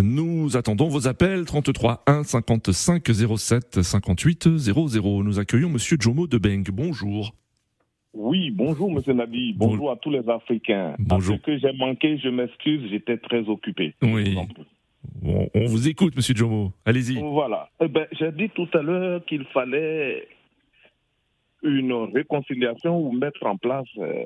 Nous 0.00 0.56
attendons 0.56 0.88
vos 0.88 1.08
appels 1.08 1.44
33 1.44 2.04
1 2.06 2.22
55 2.22 3.10
07 3.36 3.82
58 3.82 4.58
00. 4.58 5.24
Nous 5.24 5.38
accueillons 5.40 5.70
Monsieur 5.70 5.96
Jomo 5.98 6.28
de 6.28 6.38
Beng. 6.38 6.64
Bonjour. 6.70 7.34
Oui, 8.14 8.50
bonjour 8.50 8.92
Monsieur 8.92 9.14
Nabi, 9.14 9.54
bonjour 9.54 9.90
à 9.90 9.96
tous 9.96 10.10
les 10.10 10.28
Africains. 10.28 10.94
Bonjour. 10.98 11.36
Parce 11.36 11.46
que 11.46 11.58
j'ai 11.58 11.72
manqué, 11.72 12.18
je 12.18 12.28
m'excuse, 12.28 12.90
j'étais 12.90 13.16
très 13.16 13.48
occupé. 13.48 13.94
Oui. 14.02 14.36
on 15.22 15.64
vous 15.66 15.88
écoute, 15.88 16.14
Monsieur 16.14 16.34
Jomo. 16.34 16.72
Allez-y. 16.84 17.18
Voilà. 17.20 17.70
Eh 17.80 17.88
ben, 17.88 18.06
j'ai 18.12 18.32
dit 18.32 18.50
tout 18.50 18.68
à 18.74 18.82
l'heure 18.82 19.24
qu'il 19.24 19.44
fallait 19.46 20.28
une 21.62 21.92
réconciliation 22.12 23.00
ou 23.00 23.12
mettre 23.12 23.46
en 23.46 23.56
place 23.56 23.86
euh, 23.98 24.24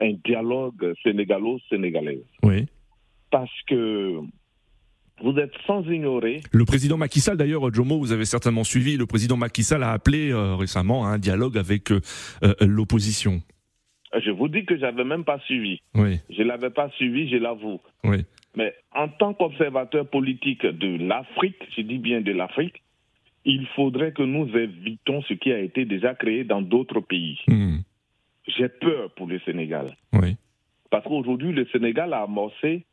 un 0.00 0.12
dialogue 0.24 0.94
sénégalo-sénégalais. 1.02 2.22
Oui. 2.42 2.66
Parce 3.30 3.50
que 3.66 4.20
vous 5.22 5.36
êtes 5.38 5.52
sans 5.66 5.82
ignorer. 5.90 6.40
Le 6.52 6.64
président 6.64 6.96
Macky 6.96 7.20
Sall, 7.20 7.36
d'ailleurs, 7.36 7.72
Jomo, 7.72 7.98
vous 7.98 8.12
avez 8.12 8.24
certainement 8.24 8.64
suivi, 8.64 8.96
le 8.96 9.06
président 9.06 9.36
Macky 9.36 9.62
Sall 9.62 9.82
a 9.82 9.92
appelé 9.92 10.30
euh, 10.30 10.54
récemment 10.54 11.06
à 11.06 11.10
un 11.10 11.18
dialogue 11.18 11.58
avec 11.58 11.92
euh, 11.92 12.00
euh, 12.42 12.54
l'opposition. 12.60 13.40
Je 14.24 14.30
vous 14.30 14.48
dis 14.48 14.64
que 14.64 14.76
j'avais 14.76 15.04
même 15.04 15.24
pas 15.24 15.38
suivi. 15.40 15.80
Oui. 15.94 16.18
Je 16.30 16.42
l'avais 16.42 16.70
pas 16.70 16.90
suivi, 16.90 17.28
je 17.30 17.36
l'avoue. 17.36 17.80
Oui. 18.04 18.24
Mais 18.56 18.74
en 18.92 19.08
tant 19.08 19.34
qu'observateur 19.34 20.06
politique 20.08 20.66
de 20.66 20.96
l'Afrique, 21.06 21.62
je 21.76 21.82
dis 21.82 21.98
bien 21.98 22.20
de 22.20 22.32
l'Afrique, 22.32 22.82
il 23.44 23.66
faudrait 23.76 24.12
que 24.12 24.22
nous 24.22 24.48
évitons 24.56 25.22
ce 25.22 25.34
qui 25.34 25.52
a 25.52 25.60
été 25.60 25.84
déjà 25.84 26.14
créé 26.14 26.44
dans 26.44 26.60
d'autres 26.60 27.00
pays. 27.00 27.38
Hmm. 27.46 27.78
J'ai 28.48 28.68
peur 28.68 29.10
pour 29.14 29.28
le 29.28 29.38
Sénégal. 29.40 29.96
Oui. 30.12 30.36
Parce 30.90 31.04
qu'aujourd'hui, 31.04 31.52
le 31.52 31.66
Sénégal 31.66 32.12
a 32.12 32.22
amorcé 32.22 32.84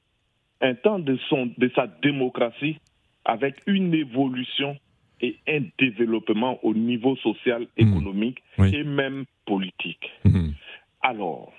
un 0.61 0.73
temps 0.75 0.99
de, 0.99 1.17
son, 1.29 1.51
de 1.57 1.71
sa 1.75 1.87
démocratie 1.87 2.77
avec 3.25 3.55
une 3.67 3.93
évolution 3.93 4.77
et 5.21 5.37
un 5.47 5.61
développement 5.79 6.59
au 6.63 6.73
niveau 6.73 7.15
social, 7.17 7.63
mmh. 7.63 7.81
économique 7.81 8.43
et 8.59 8.83
même 8.83 9.25
politique. 9.45 10.11
Mmh. 10.25 10.49
Alors, 11.01 11.51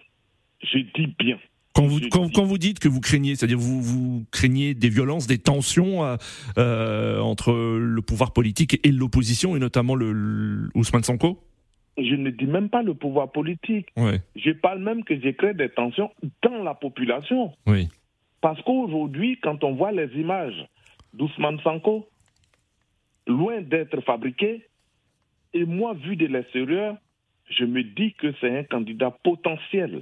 je 0.62 0.78
dis 0.78 1.14
bien. 1.18 1.38
Quand 1.74 1.86
vous, 1.86 2.00
quand, 2.10 2.44
vous 2.44 2.58
dites 2.58 2.80
que 2.80 2.88
vous 2.88 3.00
craignez, 3.00 3.36
c'est-à-dire 3.36 3.58
vous, 3.58 3.80
vous 3.80 4.24
craignez 4.32 4.74
des 4.74 4.88
violences, 4.88 5.28
des 5.28 5.38
tensions 5.38 6.04
euh, 6.04 6.16
euh, 6.56 7.20
entre 7.20 7.52
le 7.52 8.02
pouvoir 8.02 8.32
politique 8.32 8.80
et 8.84 8.90
l'opposition, 8.90 9.54
et 9.54 9.60
notamment 9.60 9.94
le, 9.94 10.70
Ousmane 10.74 11.04
Sanko 11.04 11.40
je 12.00 12.14
ne 12.14 12.30
dis 12.30 12.46
même 12.46 12.68
pas 12.68 12.82
le 12.82 12.94
pouvoir 12.94 13.32
politique. 13.32 13.88
Je 13.96 14.52
parle 14.52 14.78
même 14.78 15.02
que 15.02 15.20
j'ai 15.20 15.34
créé 15.34 15.52
des 15.52 15.68
tensions 15.68 16.12
dans 16.42 16.62
la 16.62 16.74
population. 16.74 17.50
Oui. 17.66 17.88
Parce 18.48 18.62
qu'aujourd'hui, 18.62 19.38
quand 19.42 19.62
on 19.62 19.74
voit 19.74 19.92
les 19.92 20.08
images 20.18 20.66
d'Ousmane 21.12 21.60
Sanko, 21.60 22.08
loin 23.26 23.60
d'être 23.60 24.00
fabriquées, 24.00 24.66
et 25.52 25.66
moi, 25.66 25.92
vu 25.92 26.16
de 26.16 26.24
l'extérieur, 26.24 26.96
je 27.50 27.66
me 27.66 27.82
dis 27.82 28.14
que 28.14 28.32
c'est 28.40 28.58
un 28.60 28.64
candidat 28.64 29.10
potentiel 29.10 30.00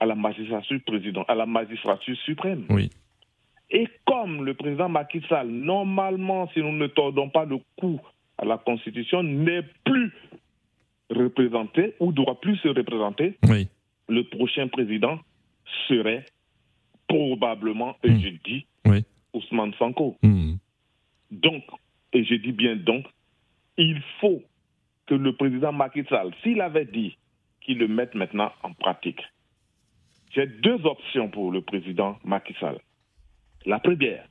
à 0.00 0.04
la 0.04 0.16
magistrature 0.16 0.80
président, 0.84 1.22
à 1.28 1.36
la 1.36 1.46
magistrature 1.46 2.16
suprême. 2.24 2.64
Oui. 2.70 2.90
Et 3.70 3.86
comme 4.04 4.44
le 4.44 4.54
président 4.54 4.88
Macky 4.88 5.22
Sall, 5.28 5.46
normalement, 5.46 6.50
si 6.54 6.58
nous 6.58 6.72
ne 6.72 6.88
tordons 6.88 7.28
pas 7.30 7.44
le 7.44 7.58
cou 7.76 8.00
à 8.36 8.44
la 8.44 8.58
Constitution, 8.58 9.22
n'est 9.22 9.62
plus 9.84 10.12
représenté 11.08 11.94
ou 12.00 12.10
doit 12.10 12.40
plus 12.40 12.56
se 12.56 12.68
représenter, 12.68 13.38
le 14.08 14.22
prochain 14.24 14.66
président 14.66 15.20
serait 15.86 16.24
probablement, 17.08 17.96
et 18.02 18.10
hmm. 18.10 18.20
je 18.20 18.28
dis, 18.44 18.66
Ousmane 19.34 19.74
Sanko. 19.74 20.16
Hmm. 20.22 20.54
Donc, 21.30 21.64
et 22.12 22.24
je 22.24 22.34
dis 22.36 22.52
bien 22.52 22.76
donc, 22.76 23.04
il 23.76 24.00
faut 24.20 24.42
que 25.06 25.14
le 25.14 25.34
président 25.34 25.72
Macky 25.72 26.04
Sall, 26.08 26.32
s'il 26.42 26.60
avait 26.60 26.84
dit 26.84 27.16
qu'il 27.60 27.78
le 27.78 27.88
mette 27.88 28.14
maintenant 28.14 28.52
en 28.62 28.72
pratique, 28.72 29.20
j'ai 30.30 30.46
deux 30.46 30.84
options 30.86 31.28
pour 31.28 31.50
le 31.50 31.60
président 31.60 32.16
Macky 32.24 32.54
Sall. 32.60 32.78
La 33.66 33.78
première, 33.78 34.26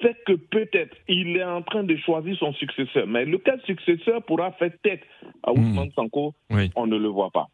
c'est 0.00 0.16
que 0.24 0.32
peut-être 0.32 0.96
il 1.08 1.36
est 1.36 1.44
en 1.44 1.62
train 1.62 1.84
de 1.84 1.96
choisir 1.96 2.36
son 2.38 2.52
successeur, 2.54 3.06
mais 3.06 3.24
lequel 3.24 3.60
successeur 3.66 4.22
pourra 4.24 4.52
faire 4.52 4.72
tête 4.82 5.02
à 5.42 5.52
hmm. 5.52 5.58
Ousmane 5.58 5.92
Sanko, 5.92 6.34
on 6.76 6.86
ne 6.86 6.96
le 6.96 7.08
voit 7.08 7.30
pas. 7.30 7.48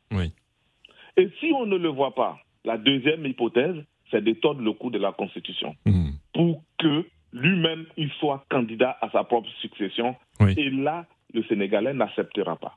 Et 1.16 1.28
si 1.40 1.52
on 1.52 1.66
ne 1.66 1.76
le 1.76 1.88
voit 1.88 2.14
pas, 2.14 2.38
la 2.64 2.76
deuxième 2.76 3.24
hypothèse, 3.26 3.76
c'est 4.10 4.22
de 4.22 4.32
tordre 4.32 4.62
le 4.62 4.72
coup 4.72 4.90
de 4.90 4.98
la 4.98 5.12
Constitution 5.12 5.74
hmm. 5.84 6.10
pour 6.32 6.62
que 6.78 7.04
lui-même 7.32 7.84
il 7.96 8.10
soit 8.12 8.44
candidat 8.48 8.96
à 9.00 9.10
sa 9.10 9.24
propre 9.24 9.48
succession. 9.60 10.16
Et 10.56 10.70
là, 10.70 11.06
le 11.34 11.42
Sénégalais 11.44 11.92
n'acceptera 11.92 12.56
pas. 12.56 12.76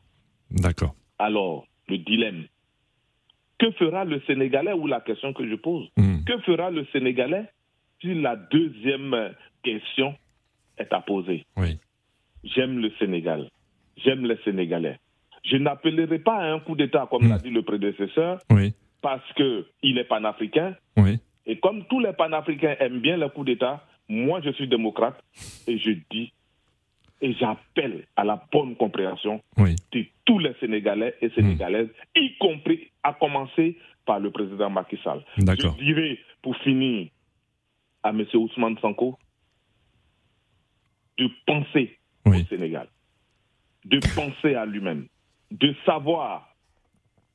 D'accord. 0.50 0.96
Alors, 1.20 1.66
le 1.88 1.98
dilemme. 2.00 2.46
Que 3.60 3.72
fera 3.72 4.04
le 4.06 4.20
Sénégalais 4.28 4.74
ou 4.74 4.88
la 4.88 5.02
question 5.02 5.34
que 5.34 5.48
je 5.48 5.56
pose 5.56 5.88
hmm. 5.96 6.24
Que 6.26 6.38
fera 6.40 6.70
le 6.72 6.86
Sénégalais 6.92 7.46
si 8.02 8.14
la 8.16 8.36
deuxième 8.36 9.34
question 9.64 10.16
est 10.78 10.92
à 10.92 11.02
poser? 11.02 11.46
Oui. 11.58 11.78
J'aime 12.44 12.80
le 12.80 12.92
Sénégal. 12.98 13.50
J'aime 13.98 14.26
les 14.26 14.38
Sénégalais. 14.44 15.00
Je 15.46 15.58
n'appellerai 15.58 16.20
pas 16.20 16.38
à 16.38 16.52
un 16.52 16.60
coup 16.60 16.76
d'État, 16.76 17.08
comme 17.10 17.30
l'a 17.30 17.38
hmm. 17.38 17.42
dit 17.42 17.50
le 17.52 17.62
prédécesseur, 17.62 18.40
oui 18.50 18.74
parce 19.02 19.24
qu'il 19.34 19.98
est 19.98 20.04
panafricain. 20.08 20.76
Oui. 20.98 21.20
Et 21.46 21.60
comme 21.60 21.86
tous 21.86 22.00
les 22.00 22.14
panafricains 22.14 22.76
aiment 22.80 23.00
bien 23.00 23.18
le 23.18 23.30
coup 23.30 23.44
d'État, 23.44 23.84
moi 24.08 24.42
je 24.44 24.52
suis 24.52 24.68
démocrate 24.68 25.22
et 25.68 25.78
je 25.78 25.92
dis 26.12 26.32
et 27.22 27.34
j'appelle 27.34 28.06
à 28.16 28.24
la 28.24 28.44
bonne 28.52 28.76
compréhension 28.76 29.42
de 29.58 30.06
tous 30.26 30.40
les 30.40 30.54
Sénégalais 30.60 31.16
et 31.22 31.30
Sénégalaises, 31.30 31.90
y 32.16 32.36
compris 32.40 32.90
à 33.04 33.14
commencer 33.14 33.78
par 34.06 34.20
le 34.20 34.32
président 34.32 34.70
Macky 34.70 34.98
Sall. 35.04 35.24
Je 35.38 35.84
dirais, 35.84 36.18
pour 36.42 36.56
finir, 36.58 37.10
à 38.04 38.10
M. 38.10 38.26
Ousmane 38.34 38.78
Sanko, 38.80 39.18
de 41.20 41.30
penser 41.46 42.00
au 42.26 42.34
Sénégal, 42.50 42.88
de 43.86 44.00
penser 44.16 44.56
à 44.56 44.66
lui-même, 44.66 45.06
de 45.52 45.76
savoir 45.86 46.50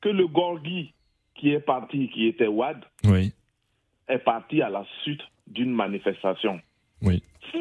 que 0.01 0.09
le 0.09 0.27
Gorgui 0.27 0.93
qui 1.37 1.51
est 1.51 1.59
parti, 1.59 2.09
qui 2.09 2.27
était 2.27 2.47
Wad, 2.47 2.83
est 4.07 4.17
parti 4.19 4.61
à 4.61 4.69
la 4.69 4.85
suite 5.03 5.21
d'une 5.47 5.71
manifestation 5.71 6.59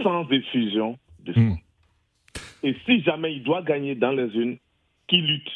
sans 0.03 0.29
effusion 0.31 0.99
de 1.21 1.33
sang. 1.33 1.41
Hmm. 1.41 1.57
Et 2.63 2.75
si 2.85 3.03
jamais 3.03 3.35
il 3.35 3.43
doit 3.43 3.63
gagner 3.63 3.95
dans 3.95 4.13
les 4.13 4.29
unes, 4.35 4.57
qu'il 5.09 5.27
lutte, 5.27 5.51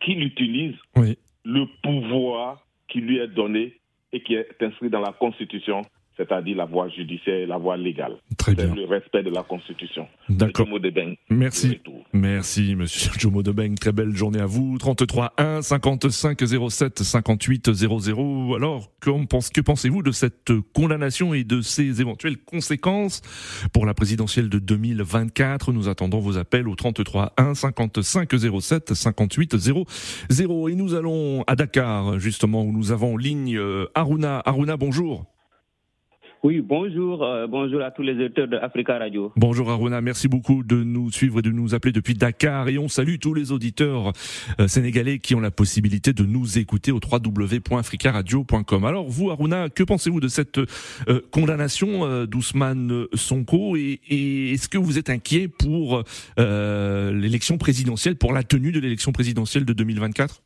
qu'il 0.00 0.22
utilise 0.22 0.74
le 1.44 1.66
pouvoir 1.82 2.64
qui 2.88 3.00
lui 3.00 3.18
est 3.18 3.28
donné 3.28 3.74
et 4.12 4.22
qui 4.22 4.34
est 4.34 4.48
inscrit 4.60 4.90
dans 4.90 5.00
la 5.00 5.12
Constitution, 5.12 5.82
c'est-à-dire 6.16 6.56
la 6.56 6.66
voie 6.66 6.88
judiciaire, 6.90 7.46
la 7.46 7.56
voie 7.56 7.76
légale. 7.76 8.16
Très 8.36 8.54
bien. 8.54 8.74
Le 8.74 8.84
respect 8.84 9.22
de 9.22 9.30
la 9.30 9.42
Constitution. 9.42 10.06
D'accord. 10.28 10.68
Merci. 11.30 11.80
Merci, 12.14 12.76
monsieur 12.76 13.10
Jomo 13.18 13.42
Debeng. 13.42 13.74
Très 13.74 13.92
belle 13.92 14.14
journée 14.14 14.40
à 14.40 14.44
vous. 14.44 14.76
33 14.76 15.32
1 15.38 15.62
55 15.62 16.38
07 16.68 17.02
58 17.02 17.72
00. 17.72 18.54
Alors, 18.54 18.90
que 19.00 19.60
pensez-vous 19.62 20.02
de 20.02 20.12
cette 20.12 20.52
condamnation 20.74 21.32
et 21.32 21.42
de 21.42 21.62
ses 21.62 22.02
éventuelles 22.02 22.36
conséquences 22.36 23.22
pour 23.72 23.86
la 23.86 23.94
présidentielle 23.94 24.50
de 24.50 24.58
2024 24.58 25.72
Nous 25.72 25.88
attendons 25.88 26.20
vos 26.20 26.36
appels 26.36 26.68
au 26.68 26.74
33 26.74 27.32
1 27.38 27.54
55 27.54 28.30
07 28.60 28.92
58 28.92 29.56
00. 29.56 30.68
Et 30.68 30.74
nous 30.74 30.94
allons 30.94 31.44
à 31.46 31.56
Dakar, 31.56 32.18
justement, 32.18 32.62
où 32.62 32.72
nous 32.72 32.92
avons 32.92 33.16
ligne 33.16 33.56
euh, 33.56 33.86
Aruna. 33.94 34.42
Aruna, 34.44 34.76
bonjour. 34.76 35.31
Oui, 36.44 36.60
bonjour, 36.60 37.22
euh, 37.22 37.46
bonjour 37.46 37.82
à 37.82 37.92
tous 37.92 38.02
les 38.02 38.14
auditeurs 38.14 38.48
de 38.48 38.56
Africa 38.56 38.98
Radio. 38.98 39.32
Bonjour 39.36 39.70
Aruna, 39.70 40.00
merci 40.00 40.26
beaucoup 40.26 40.64
de 40.64 40.74
nous 40.82 41.12
suivre 41.12 41.38
et 41.38 41.42
de 41.42 41.52
nous 41.52 41.72
appeler 41.72 41.92
depuis 41.92 42.14
Dakar 42.14 42.68
et 42.68 42.78
on 42.78 42.88
salue 42.88 43.18
tous 43.20 43.32
les 43.32 43.52
auditeurs 43.52 44.12
euh, 44.58 44.66
sénégalais 44.66 45.20
qui 45.20 45.36
ont 45.36 45.40
la 45.40 45.52
possibilité 45.52 46.12
de 46.12 46.24
nous 46.24 46.58
écouter 46.58 46.90
au 46.90 46.98
www.africaradio.com. 46.98 48.84
Alors 48.84 49.08
vous 49.08 49.30
Aruna, 49.30 49.68
que 49.68 49.84
pensez-vous 49.84 50.18
de 50.18 50.26
cette 50.26 50.58
euh, 50.58 51.20
condamnation 51.30 52.26
d'Ousmane 52.26 53.06
Sonko 53.14 53.76
et, 53.76 54.00
et 54.08 54.50
est-ce 54.54 54.68
que 54.68 54.78
vous 54.78 54.98
êtes 54.98 55.10
inquiet 55.10 55.46
pour 55.46 56.02
l'élection 56.36 57.56
présidentielle, 57.56 58.16
pour 58.16 58.32
la 58.32 58.42
tenue 58.42 58.72
de 58.72 58.80
l'élection 58.80 59.12
présidentielle 59.12 59.64
de 59.64 59.72
2024 59.72 60.42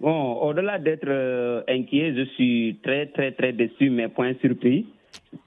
Bon, 0.00 0.34
au-delà 0.42 0.78
d'être 0.78 1.08
euh, 1.08 1.62
inquiet, 1.68 2.14
je 2.16 2.24
suis 2.34 2.78
très, 2.84 3.06
très, 3.06 3.32
très 3.32 3.52
déçu, 3.52 3.90
mais 3.90 4.08
point 4.08 4.32
surpris. 4.40 4.86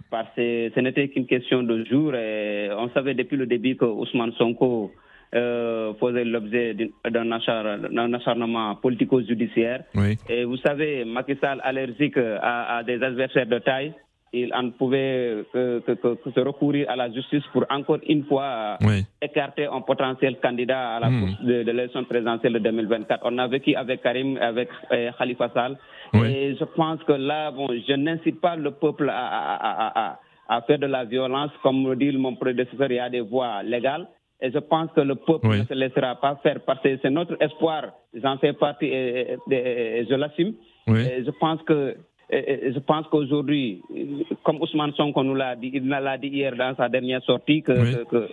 Parce 0.09 0.27
que 0.35 0.69
ce 0.75 0.79
n'était 0.81 1.07
qu'une 1.07 1.25
question 1.25 1.63
de 1.63 1.85
jour. 1.85 2.13
Et 2.15 2.69
on 2.77 2.89
savait 2.89 3.13
depuis 3.13 3.37
le 3.37 3.45
début 3.45 3.77
que 3.77 3.85
Ousmane 3.85 4.33
Sonko 4.33 4.91
euh, 5.33 5.93
faisait 5.93 6.25
l'objet 6.25 6.75
d'un 7.09 7.31
acharnement 7.31 8.75
politico-judiciaire. 8.75 9.85
Et 10.29 10.43
vous 10.43 10.57
savez, 10.57 11.05
Macky 11.05 11.37
Sall 11.39 11.61
allergique 11.63 12.17
à, 12.17 12.77
à 12.77 12.83
des 12.83 13.01
adversaires 13.01 13.45
de 13.45 13.59
taille 13.59 13.93
il 14.33 14.53
en 14.53 14.69
pouvait 14.71 15.43
que, 15.53 15.81
se 16.33 16.39
recourir 16.39 16.89
à 16.89 16.95
la 16.95 17.11
justice 17.11 17.43
pour 17.51 17.65
encore 17.69 17.99
une 18.07 18.23
fois 18.25 18.77
écarter 19.21 19.65
un 19.65 19.81
potentiel 19.81 20.37
candidat 20.41 20.95
à 20.95 20.99
la 21.01 21.07
course 21.07 21.41
de, 21.43 21.61
l'élection 21.61 22.03
présidentielle 22.05 22.53
de 22.53 22.59
2024. 22.59 23.21
On 23.25 23.37
a 23.37 23.47
vécu 23.47 23.75
avec 23.75 24.01
Karim, 24.01 24.37
avec 24.37 24.69
euh, 24.91 25.11
Khalifa 25.17 25.49
Sall. 25.53 25.77
Et 26.13 26.55
je 26.57 26.63
pense 26.63 27.03
que 27.03 27.13
là, 27.13 27.51
bon, 27.51 27.67
je 27.67 27.93
n'incite 27.93 28.39
pas 28.39 28.55
le 28.55 28.71
peuple 28.71 29.09
à, 29.09 29.15
à, 29.15 30.09
à, 30.09 30.19
à, 30.47 30.61
faire 30.61 30.79
de 30.79 30.87
la 30.87 31.03
violence. 31.03 31.51
Comme 31.61 31.89
le 31.89 31.95
dit 31.95 32.15
mon 32.17 32.35
prédécesseur, 32.35 32.89
il 32.89 32.95
y 32.95 32.99
a 32.99 33.09
des 33.09 33.21
voies 33.21 33.63
légales. 33.63 34.07
Et 34.41 34.49
je 34.49 34.57
pense 34.57 34.89
que 34.95 35.01
le 35.01 35.15
peuple 35.15 35.47
ne 35.47 35.63
se 35.65 35.73
laissera 35.73 36.15
pas 36.15 36.39
faire 36.41 36.61
parce 36.65 36.81
que 36.81 36.97
c'est 37.01 37.11
notre 37.11 37.37
espoir. 37.41 37.91
J'en 38.13 38.37
fais 38.37 38.53
partie 38.53 38.87
et, 38.87 39.37
je 39.49 40.15
l'assume. 40.15 40.53
je 40.87 41.31
pense 41.39 41.61
que 41.63 41.95
je 42.31 42.79
pense 42.79 43.07
qu'aujourd'hui, 43.07 43.81
comme 44.43 44.61
Ousmane 44.61 44.93
Sonko 44.93 45.23
nous 45.23 45.35
l'a 45.35 45.55
dit, 45.55 45.71
il 45.73 45.87
l'a 45.87 46.17
dit 46.17 46.27
hier 46.27 46.55
dans 46.55 46.73
sa 46.75 46.87
dernière 46.87 47.21
sortie, 47.23 47.61
que, 47.61 47.73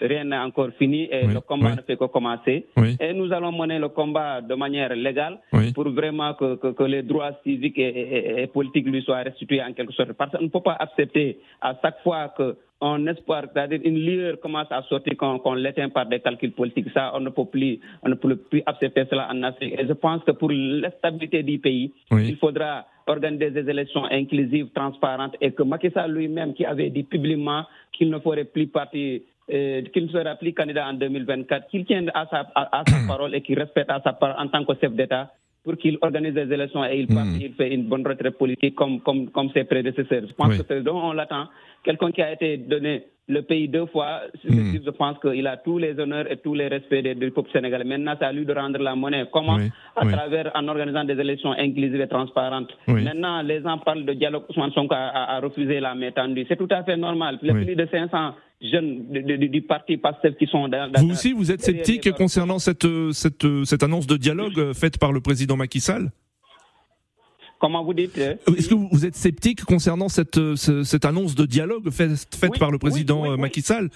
rien 0.04 0.24
n'est 0.24 0.38
encore 0.38 0.70
fini 0.78 1.08
et 1.10 1.26
le 1.26 1.40
combat 1.40 1.74
ne 1.74 1.82
fait 1.82 1.96
que 1.96 2.04
commencer. 2.04 2.66
Et 3.00 3.12
nous 3.12 3.32
allons 3.32 3.52
mener 3.52 3.78
le 3.78 3.88
combat 3.88 4.40
de 4.40 4.54
manière 4.54 4.94
légale 4.94 5.38
pour 5.74 5.88
vraiment 5.88 6.34
que, 6.34 6.54
que, 6.72 6.82
les 6.84 7.02
droits 7.02 7.32
civiques 7.42 7.78
et, 7.78 8.42
et, 8.42 8.46
politiques 8.46 8.86
lui 8.86 9.02
soient 9.02 9.22
restitués 9.22 9.62
en 9.62 9.72
quelque 9.72 9.92
sorte. 9.92 10.12
Parce 10.12 10.30
qu'on 10.32 10.44
ne 10.44 10.48
peut 10.48 10.60
pas 10.60 10.76
accepter 10.78 11.38
à 11.60 11.74
chaque 11.82 12.00
fois 12.02 12.32
que 12.36 12.56
un 12.80 13.06
espoir, 13.06 13.44
c'est-à-dire 13.52 13.80
une 13.84 13.98
lueur 13.98 14.38
commence 14.40 14.70
à 14.70 14.82
sortir 14.82 15.16
qu'on 15.16 15.54
l'éteint 15.54 15.88
par 15.88 16.06
des 16.06 16.20
calculs 16.20 16.52
politiques. 16.52 16.90
Ça, 16.94 17.12
on 17.14 17.20
ne 17.20 17.30
peut 17.30 17.44
plus, 17.44 17.80
on 18.02 18.08
ne 18.08 18.14
peut 18.14 18.36
plus 18.36 18.62
accepter 18.66 19.04
cela 19.10 19.28
en 19.30 19.42
Afrique. 19.42 19.74
Et 19.78 19.86
je 19.86 19.92
pense 19.92 20.22
que 20.24 20.30
pour 20.30 20.50
la 20.50 20.90
stabilité 20.92 21.42
du 21.42 21.58
pays, 21.58 21.92
il 22.12 22.36
faudra 22.36 22.86
organiser 23.06 23.50
des 23.50 23.68
élections 23.68 24.04
inclusives, 24.04 24.68
transparentes, 24.74 25.34
et 25.40 25.52
que 25.52 25.62
Macky 25.62 25.90
Sall 25.90 26.12
lui-même, 26.12 26.54
qui 26.54 26.64
avait 26.64 26.90
dit 26.90 27.02
publiquement 27.02 27.64
qu'il 27.92 28.10
ne 28.10 28.18
ferait 28.18 28.44
plus 28.44 28.68
partie 28.68 29.22
euh, 29.50 29.82
qu'il 29.94 30.04
ne 30.04 30.08
sera 30.08 30.34
plus 30.34 30.52
candidat 30.52 30.86
en 30.88 30.92
2024, 30.92 31.68
qu'il 31.68 31.86
tienne 31.86 32.10
à 32.14 32.26
sa, 32.26 32.46
à, 32.54 32.82
sa 32.86 32.96
parole 33.08 33.34
et 33.34 33.40
qu'il 33.40 33.58
respecte 33.58 33.90
à 33.90 34.00
sa 34.04 34.12
parole 34.12 34.36
en 34.38 34.48
tant 34.48 34.62
que 34.62 34.78
chef 34.78 34.92
d'État 34.92 35.32
pour 35.64 35.76
qu'il 35.76 35.98
organise 36.00 36.34
des 36.34 36.52
élections 36.52 36.84
et 36.84 37.00
il, 37.00 37.06
hmm. 37.12 37.38
il 37.40 37.52
fait 37.54 37.74
une 37.74 37.84
bonne 37.84 38.06
retraite 38.06 38.38
politique 38.38 38.74
comme, 38.74 39.00
comme, 39.00 39.30
comme 39.30 39.50
ses 39.50 39.64
prédécesseurs. 39.64 40.22
Je 40.26 40.32
pense 40.34 40.56
que 40.56 40.64
c'est 40.66 40.82
donc 40.82 41.02
on 41.02 41.12
l'attend. 41.12 41.46
Quelqu'un 41.84 42.10
qui 42.10 42.22
a 42.22 42.32
été 42.32 42.56
donné 42.56 43.04
le 43.28 43.42
pays 43.42 43.68
deux 43.68 43.84
fois, 43.86 44.22
hmm. 44.44 44.78
je 44.84 44.90
pense 44.90 45.18
qu'il 45.18 45.46
a 45.46 45.58
tous 45.58 45.76
les 45.76 45.98
honneurs 46.00 46.30
et 46.30 46.38
tous 46.38 46.54
les 46.54 46.68
respects 46.68 47.02
du 47.02 47.30
peuple 47.30 47.50
sénégalais. 47.52 47.84
Maintenant, 47.84 48.14
c'est 48.18 48.24
à 48.24 48.32
lui 48.32 48.46
de 48.46 48.52
rendre 48.54 48.78
la 48.78 48.94
monnaie. 48.94 49.26
Comment? 49.30 49.58
À 49.94 50.06
travers, 50.06 50.50
en 50.54 50.66
organisant 50.66 51.04
des 51.04 51.20
élections 51.20 51.52
inclusives 51.52 52.00
et 52.00 52.08
transparentes. 52.08 52.70
Maintenant, 52.86 53.42
les 53.42 53.60
gens 53.60 53.78
parlent 53.78 54.06
de 54.06 54.14
dialogue. 54.14 54.44
Ousmane 54.48 54.72
Sonko 54.72 54.94
a, 54.94 55.40
refusé 55.40 55.78
la 55.78 55.94
main 55.94 56.10
tendue. 56.10 56.46
C'est 56.48 56.56
tout 56.56 56.68
à 56.70 56.82
fait 56.84 56.96
normal. 56.96 57.38
Les 57.42 57.52
plus 57.52 57.76
de 57.76 57.86
500 57.90 58.34
jeunes 58.60 59.06
du 59.10 59.62
parti 59.62 59.96
PASTEF 59.96 60.36
qui 60.36 60.46
sont 60.46 60.68
dans, 60.68 60.90
Vous 60.96 61.10
aussi, 61.10 61.32
vous 61.32 61.50
êtes 61.50 61.62
sceptique 61.62 62.10
concernant 62.12 62.58
cette, 62.58 62.86
cette, 63.12 63.46
cette 63.64 63.82
annonce 63.82 64.06
de 64.06 64.16
dialogue 64.16 64.58
euh, 64.58 64.74
faite 64.74 64.98
par 64.98 65.12
le 65.12 65.20
président 65.20 65.56
Macky 65.56 65.80
Sall 65.80 66.10
Comment 67.60 67.84
vous 67.84 67.94
dites 67.94 68.16
euh, 68.18 68.36
Est-ce 68.56 68.68
que 68.68 68.74
vous 68.74 69.04
êtes 69.04 69.16
sceptique 69.16 69.64
concernant 69.64 70.08
cette, 70.08 70.38
euh, 70.38 70.54
cette 70.56 71.04
annonce 71.04 71.34
de 71.34 71.44
dialogue 71.44 71.90
faite, 71.90 72.28
par 72.58 72.70
le 72.70 72.78
président 72.78 73.28
oui, 73.28 73.36
Macky 73.36 73.62
Sall? 73.62 73.90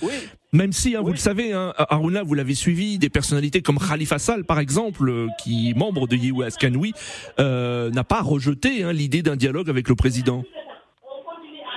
Même 0.52 0.72
si, 0.72 0.96
hein, 0.96 1.00
vous 1.00 1.12
le 1.12 1.16
savez, 1.16 1.52
hein, 1.52 1.72
Aruna, 1.76 2.24
vous 2.24 2.34
l'avez 2.34 2.56
suivi, 2.56 2.98
des 2.98 3.08
personnalités 3.08 3.62
comme 3.62 3.78
Khalifa 3.78 4.18
Sall, 4.18 4.44
par 4.44 4.58
exemple, 4.58 5.28
qui 5.42 5.70
est 5.70 5.78
membre 5.78 6.08
de 6.08 6.16
Yewa 6.16 6.46
Askanoui, 6.46 6.92
n'a 7.38 8.04
pas 8.04 8.20
rejeté 8.20 8.82
hein, 8.82 8.92
l'idée 8.92 9.22
d'un 9.22 9.36
dialogue 9.36 9.70
avec 9.70 9.88
le 9.88 9.94
président. 9.94 10.44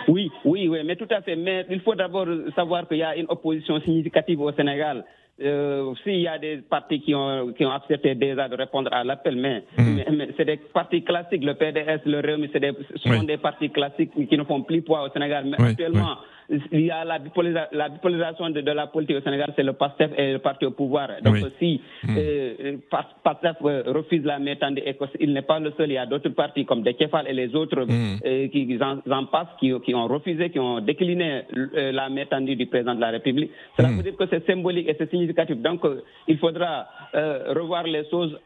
Oui, 0.07 0.31
oui, 0.43 0.67
oui, 0.67 0.79
mais 0.85 0.95
tout 0.95 1.07
à 1.09 1.21
fait. 1.21 1.35
Mais 1.35 1.65
il 1.69 1.81
faut 1.81 1.95
d'abord 1.95 2.27
savoir 2.55 2.87
qu'il 2.87 2.97
y 2.97 3.03
a 3.03 3.15
une 3.15 3.25
opposition 3.29 3.79
significative 3.81 4.39
au 4.41 4.51
Sénégal. 4.51 5.03
Euh, 5.41 5.93
S'il 6.03 6.21
y 6.21 6.27
a 6.27 6.37
des 6.39 6.57
partis 6.57 7.01
qui 7.01 7.13
ont, 7.13 7.51
qui 7.51 7.65
ont 7.65 7.71
accepté 7.71 8.15
déjà 8.15 8.47
de 8.47 8.55
répondre 8.55 8.89
à 8.93 9.03
l'appel, 9.03 9.35
mais, 9.35 9.63
mais, 9.77 10.29
c'est 10.37 10.45
des 10.45 10.57
partis 10.73 11.03
classiques, 11.03 11.43
le 11.43 11.55
PDS, 11.55 12.05
le 12.05 12.21
REM, 12.21 12.47
ce 12.53 13.09
sont 13.09 13.23
des 13.23 13.37
partis 13.37 13.69
classiques 13.69 14.11
qui 14.29 14.37
ne 14.37 14.43
font 14.45 14.61
plus 14.61 14.81
poids 14.81 15.03
au 15.03 15.09
Sénégal. 15.09 15.45
Mais 15.45 15.61
actuellement, 15.61 16.15
il 16.49 16.81
y 16.81 16.91
a 16.91 17.03
la, 17.03 17.19
bipolarisation 17.19 18.49
de, 18.49 18.71
la 18.71 18.87
politique 18.87 19.17
au 19.17 19.21
Sénégal, 19.21 19.53
c'est 19.55 19.63
le 19.63 19.73
PASTEF 19.73 20.11
et 20.17 20.33
le 20.33 20.39
parti 20.39 20.65
au 20.65 20.71
pouvoir. 20.71 21.09
Donc 21.23 21.37
si 21.59 21.81
mmh. 22.03 22.15
euh, 22.17 22.77
PASTEF 23.23 23.57
euh, 23.63 23.83
refuse 23.87 24.23
la 24.23 24.39
méthode 24.39 24.79
et 24.79 24.95
il 25.19 25.33
n'est 25.33 25.41
pas 25.41 25.59
le 25.59 25.71
seul, 25.77 25.89
il 25.89 25.95
y 25.95 25.97
a 25.97 26.05
d'autres 26.05 26.29
partis 26.29 26.65
comme 26.65 26.83
Dekefal 26.83 27.27
et 27.27 27.33
les 27.33 27.55
autres 27.55 27.85
mmh. 27.85 28.19
euh, 28.25 28.47
qui 28.49 28.79
en, 28.81 29.25
passent, 29.25 29.47
qui, 29.59 29.73
ont 29.73 30.07
refusé, 30.07 30.49
qui 30.49 30.59
ont 30.59 30.81
décliné 30.81 31.43
euh, 31.55 31.91
la 31.91 32.09
méthode 32.09 32.45
du 32.45 32.65
président 32.67 32.95
de 32.95 33.01
la 33.01 33.09
République. 33.09 33.51
Cela 33.77 33.89
mmh. 33.89 33.97
veut 33.97 34.03
dire 34.03 34.17
que 34.17 34.25
c'est 34.29 34.45
symbolique 34.45 34.87
et 34.87 34.95
c'est 34.97 35.09
significatif. 35.09 35.57
Donc 35.57 35.81
il 36.27 36.37
faudra 36.37 36.87
revoir 37.13 37.83
les 37.83 38.07
choses 38.09 38.37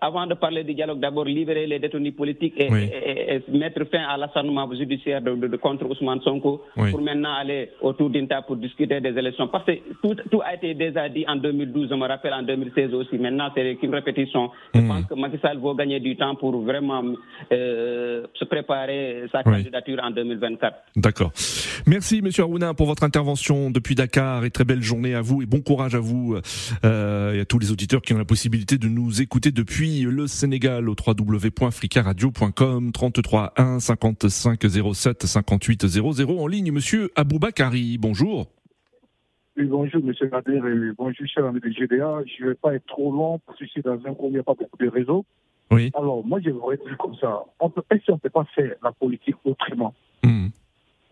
avant 0.00 0.26
de 0.26 0.34
parler 0.34 0.62
du 0.62 0.74
dialogue, 0.74 1.00
d'abord 1.00 1.24
libérer 1.24 1.66
les 1.66 1.78
détenus 1.78 2.14
politiques 2.14 2.54
et, 2.58 2.68
mettre 3.48 3.84
fin 3.90 4.02
à 4.06 4.16
l'acharnement 4.18 4.70
judiciaire 4.74 5.22
de, 5.22 5.56
contre 5.56 5.86
Ousmane 5.86 6.20
Sonko 6.20 6.62
pour 6.74 7.00
maintenant 7.00 7.32
aller 7.34 7.70
autour 7.80 8.10
d'une 8.10 8.28
table 8.28 8.46
pour 8.46 8.56
discuter 8.56 9.00
des 9.00 9.08
élections. 9.18 9.48
Parce 9.48 9.64
que 9.64 9.72
tout, 10.02 10.40
a 10.44 10.54
été 10.54 10.74
déjà 10.74 11.08
dit 11.08 11.24
en 11.26 11.36
2012, 11.36 11.88
je 11.90 11.94
me 11.94 12.06
rappelle 12.06 12.34
en 12.34 12.42
2016 12.42 12.92
aussi. 12.92 13.16
Maintenant, 13.16 13.48
c'est 13.54 13.78
une 13.82 13.94
répétition. 13.94 14.50
Je 14.74 14.80
hmm. 14.80 14.88
pense 14.88 15.04
que 15.06 15.14
Macky 15.14 15.38
Sall 15.40 15.58
va 15.58 15.72
gagner 15.74 15.98
du 16.00 16.14
temps 16.16 16.34
pour 16.34 16.60
vraiment 16.60 17.02
euh, 17.52 18.26
se 18.34 18.44
préparer 18.44 19.24
sa 19.32 19.42
candidature 19.42 19.98
en 20.02 20.10
2024. 20.10 20.76
D'accord. 20.96 21.32
Merci, 21.86 22.20
Monsieur 22.20 22.42
Aruna, 22.42 22.74
pour 22.74 22.86
votre 22.86 23.02
intervention 23.04 23.70
depuis 23.70 23.94
Dakar 23.94 24.44
et 24.44 24.50
très 24.50 24.64
belle 24.64 24.82
journée 24.82 25.14
à 25.14 25.22
vous 25.22 25.40
et 25.42 25.46
bon 25.46 25.60
courage 25.60 25.94
à 25.94 26.00
vous 26.00 26.36
euh, 26.84 27.32
et 27.32 27.40
à 27.40 27.44
tous 27.46 27.58
les 27.58 27.72
auditeurs 27.72 28.02
qui 28.02 28.12
ont 28.12 28.18
la 28.18 28.24
possibilité 28.24 28.76
de 28.76 28.88
nous 28.88 29.22
écouter 29.22 29.52
depuis 29.52 29.85
le 29.86 30.26
Sénégal 30.26 30.88
au 30.88 30.94
www.fricaradio.com 30.94 32.92
33 32.92 33.52
1 33.56 33.78
55 33.78 34.60
07 34.94 35.22
58 35.24 35.86
00 35.86 36.38
en 36.40 36.46
ligne. 36.46 36.72
Monsieur 36.72 37.10
Aboubakari, 37.14 37.96
bonjour. 37.98 38.48
Oui, 39.56 39.66
bonjour, 39.66 40.02
monsieur 40.02 40.28
Nader, 40.28 40.56
et 40.56 40.92
bonjour, 40.98 41.26
cher 41.26 41.46
ami 41.46 41.60
de 41.60 41.68
GDA. 41.68 42.22
Je 42.26 42.44
ne 42.44 42.48
vais 42.50 42.56
pas 42.56 42.74
être 42.74 42.86
trop 42.86 43.12
long 43.12 43.38
parce 43.46 43.58
que 43.58 43.64
je 43.64 43.70
suis 43.70 43.82
dans 43.82 43.94
un 43.94 44.14
coin 44.14 44.26
où 44.26 44.28
il 44.28 44.32
n'y 44.32 44.38
a 44.38 44.42
pas 44.42 44.54
beaucoup 44.54 44.76
de 44.78 44.88
réseaux. 44.88 45.24
Oui. 45.70 45.92
Alors, 45.94 46.26
moi, 46.26 46.40
je 46.44 46.50
voudrais 46.50 46.78
dire 46.78 46.96
comme 46.98 47.14
ça. 47.16 47.44
On 47.60 47.70
peut, 47.70 47.82
si 48.04 48.10
on 48.10 48.14
ne 48.14 48.18
peut 48.18 48.30
pas 48.30 48.44
faire 48.54 48.74
la 48.82 48.90
politique 48.92 49.36
autrement, 49.44 49.94
hmm. 50.24 50.48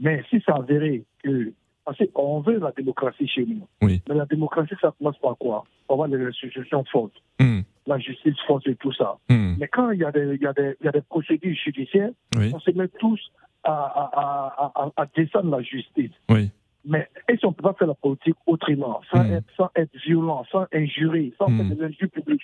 mais 0.00 0.22
si 0.30 0.40
ça 0.44 0.54
avéré 0.56 1.04
que. 1.22 1.52
Parce 1.84 1.98
qu'on 2.14 2.40
veut 2.40 2.58
la 2.58 2.72
démocratie 2.72 3.28
chez 3.28 3.44
nous. 3.44 3.68
Oui. 3.82 4.00
Mais 4.08 4.14
la 4.14 4.24
démocratie, 4.24 4.74
ça 4.80 4.94
commence 4.98 5.18
par 5.18 5.37
quoi? 5.37 5.64
Par 5.87 5.94
avoir 5.94 6.08
des 6.08 6.24
institutions 6.24 6.82
fortes. 6.90 7.22
Hmm 7.38 7.60
la 7.87 7.99
justice 7.99 8.37
force 8.47 8.66
et 8.66 8.77
tout 8.77 8.92
ça. 8.92 9.18
Hmm. 9.29 9.55
Mais 9.59 9.68
quand 9.68 9.90
il 9.90 10.01
y, 10.01 10.05
a 10.05 10.12
des, 10.12 10.35
il, 10.35 10.42
y 10.42 10.47
a 10.47 10.53
des, 10.53 10.77
il 10.81 10.87
y 10.87 10.88
a 10.88 10.92
des 10.92 11.03
procédures 11.03 11.55
judiciaires, 11.55 12.11
on 12.37 12.59
se 12.59 12.70
met 12.70 12.88
tous 12.99 13.20
à, 13.62 14.92
à, 14.97 15.07
descendre 15.16 15.57
la 15.57 15.62
justice. 15.62 16.11
Oui. 16.29 16.51
Mais 16.87 17.09
est-ce 17.29 17.40
qu'on 17.40 17.49
ne 17.49 17.55
peut 17.55 17.62
pas 17.62 17.75
faire 17.75 17.88
la 17.88 17.94
politique 17.94 18.37
autrement, 18.47 19.01
sans, 19.11 19.25
hmm. 19.25 19.33
être, 19.33 19.47
sans 19.57 19.70
être 19.75 19.97
violent, 20.05 20.44
sans 20.51 20.66
injurer, 20.73 21.33
sans 21.38 21.47
faire 21.47 21.64
hmm. 21.64 21.75
des 21.75 21.85
injures 21.85 22.11
publiques? 22.11 22.42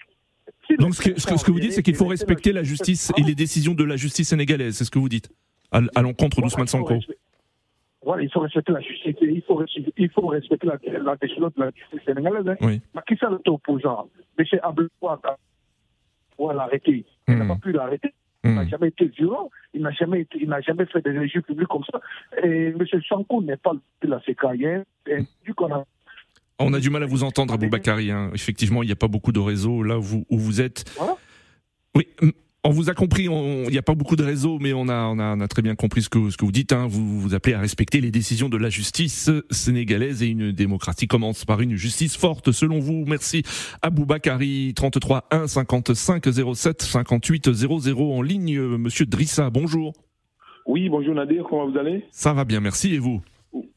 Donc 0.79 0.95
ce 0.95 1.03
que, 1.03 1.21
ce 1.21 1.45
que, 1.45 1.51
vous 1.51 1.61
dites, 1.61 1.73
c'est 1.73 1.83
qu'il 1.83 1.97
faut 1.97 2.07
respecter 2.07 2.53
la 2.53 2.63
justice 2.63 3.13
et 3.17 3.23
les 3.23 3.35
décisions 3.35 3.75
de 3.75 3.85
la 3.85 3.97
justice 3.97 4.29
sénégalaise, 4.29 4.77
c'est 4.77 4.85
ce 4.85 4.91
que 4.91 4.99
vous 4.99 5.09
dites, 5.09 5.31
à, 5.73 6.03
l'encontre 6.03 6.41
d'Ousmane 6.41 6.67
Sanko. 6.67 6.99
Voilà, 8.03 8.23
il 8.23 8.31
faut 8.31 8.41
respecter 8.41 8.73
la 8.73 8.81
justice, 8.81 9.15
il 9.21 9.43
faut, 9.43 9.63
il 9.97 10.11
faut 10.11 10.27
respecter 10.27 10.67
la, 10.67 11.17
décision 11.17 11.49
de 11.49 11.63
la 11.63 11.71
justice 11.71 12.01
sénégalaise. 12.07 12.49
Hein. 12.49 12.57
Oui. 12.63 12.81
Mais 12.95 13.03
qui 13.07 13.15
est 13.15 13.49
opposant 13.49 14.09
M. 14.39 14.47
Abdelouad, 14.63 15.21
pour 16.37 16.53
l'arrêter. 16.53 17.05
Il 17.29 17.37
n'a 17.37 17.45
hmm. 17.45 17.49
pas 17.49 17.57
pu 17.57 17.73
l'arrêter. 17.73 18.15
Il 18.43 18.55
n'a 18.55 18.65
hmm. 18.65 18.69
jamais 18.71 18.89
été 18.89 19.05
violent, 19.05 19.51
il 19.75 19.83
n'a 19.83 19.91
jamais, 19.91 20.27
il 20.35 20.49
n'a 20.49 20.63
jamais 20.63 20.87
fait 20.87 21.03
des 21.03 21.11
régions 21.11 21.43
publiques 21.43 21.69
comme 21.69 21.85
ça. 21.93 22.01
Et 22.43 22.69
M. 22.69 22.87
Sanko 23.07 23.43
n'est 23.43 23.59
pas 23.59 23.73
de 24.01 24.09
la 24.09 24.19
séqualienne. 24.23 24.85
On 26.59 26.73
a 26.73 26.81
du 26.81 26.89
mal 26.89 27.03
à 27.03 27.07
vous 27.07 27.23
entendre, 27.23 27.53
Aboubakari. 27.53 28.11
Hein. 28.11 28.31
Effectivement, 28.35 28.83
il 28.83 28.87
n'y 28.87 28.93
a 28.93 28.97
pas 28.97 29.09
beaucoup 29.09 29.33
de 29.33 29.41
réseaux 29.41 29.83
là 29.83 29.99
où 29.99 30.03
vous, 30.03 30.27
où 30.31 30.39
vous 30.39 30.63
êtes. 30.63 30.91
Voilà. 30.97 31.17
Oui, 31.95 32.07
on 32.63 32.71
vous 32.71 32.91
a 32.91 32.95
compris, 32.95 33.25
il 33.25 33.71
n'y 33.71 33.79
a 33.79 33.83
pas 33.83 33.95
beaucoup 33.95 34.17
de 34.17 34.23
réseaux, 34.23 34.59
mais 34.61 34.73
on 34.73 34.89
a, 34.89 35.07
on 35.07 35.19
a, 35.19 35.37
on 35.37 35.41
a 35.41 35.49
très 35.49 35.63
bien 35.63 35.75
compris 35.75 36.03
ce 36.03 36.09
que, 36.11 36.31
ce 36.31 36.37
que 36.37 36.45
vous 36.45 36.53
dites. 36.53 36.73
Hein. 36.73 36.87
Vous 36.89 37.21
vous 37.21 37.35
appelez 37.35 37.55
à 37.55 37.61
respecter 37.61 38.01
les 38.01 38.11
décisions 38.11 38.49
de 38.49 38.59
la 38.59 38.69
justice 38.69 39.31
sénégalaise 39.51 40.23
et 40.23 40.29
une 40.29 40.53
démocratie 40.53 41.07
commence 41.07 41.45
par 41.45 41.61
une 41.61 41.77
justice 41.77 42.17
forte, 42.17 42.53
selon 42.53 42.79
vous. 42.79 43.05
Merci. 43.07 43.43
Aboubakari, 43.81 44.75
33 44.75 45.29
1 45.31 45.47
55 45.47 46.25
07 46.55 46.83
58 46.83 47.53
00 47.53 48.13
en 48.13 48.23
ligne. 48.23 48.61
Monsieur 48.61 49.07
Drissa, 49.07 49.49
bonjour. 49.49 49.95
Oui, 50.67 50.89
bonjour 50.89 51.15
Nadir, 51.15 51.45
comment 51.49 51.69
vous 51.69 51.79
allez? 51.79 52.05
Ça 52.11 52.35
va 52.35 52.45
bien, 52.45 52.61
merci. 52.61 52.95
Et 52.95 52.99
vous? 52.99 53.23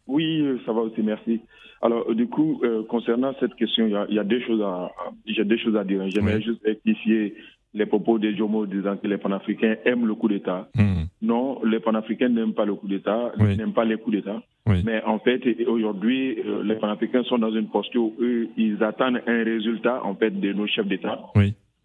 Oui, 0.07 0.43
ça 0.65 0.73
va 0.73 0.81
aussi, 0.81 1.01
merci. 1.01 1.39
Alors, 1.81 2.15
du 2.15 2.27
coup, 2.27 2.61
euh, 2.63 2.83
concernant 2.83 3.33
cette 3.39 3.55
question, 3.55 3.87
il 3.87 4.15
y 4.15 4.19
a, 4.19 4.23
deux 4.23 4.39
choses 4.41 4.61
à, 4.61 4.91
j'ai 5.25 5.43
deux 5.43 5.57
choses 5.57 5.75
à 5.75 5.83
dire. 5.83 6.01
J'aimerais 6.09 6.41
juste 6.41 6.61
rectifier 6.63 7.35
les 7.73 7.85
propos 7.85 8.19
des 8.19 8.35
Jomo 8.35 8.65
disant 8.65 8.97
que 8.97 9.07
les 9.07 9.17
panafricains 9.17 9.75
aiment 9.85 10.05
le 10.05 10.15
coup 10.15 10.27
d'État. 10.27 10.67
Hmm. 10.75 11.05
Non, 11.21 11.59
les 11.63 11.79
panafricains 11.79 12.29
n'aiment 12.29 12.53
pas 12.53 12.65
le 12.65 12.75
coup 12.75 12.87
d'État, 12.87 13.31
n'aiment 13.39 13.73
pas 13.73 13.85
les 13.85 13.97
coups 13.97 14.17
d'État. 14.17 14.41
Mais 14.65 15.01
en 15.05 15.19
fait, 15.19 15.41
aujourd'hui, 15.67 16.39
euh, 16.39 16.63
les 16.63 16.75
panafricains 16.75 17.23
sont 17.23 17.37
dans 17.37 17.51
une 17.51 17.67
posture 17.67 18.03
où 18.03 18.13
ils 18.57 18.81
attendent 18.81 19.21
un 19.27 19.43
résultat 19.43 20.01
en 20.03 20.15
fait 20.15 20.31
de 20.31 20.53
nos 20.53 20.67
chefs 20.67 20.87
d'État. 20.87 21.19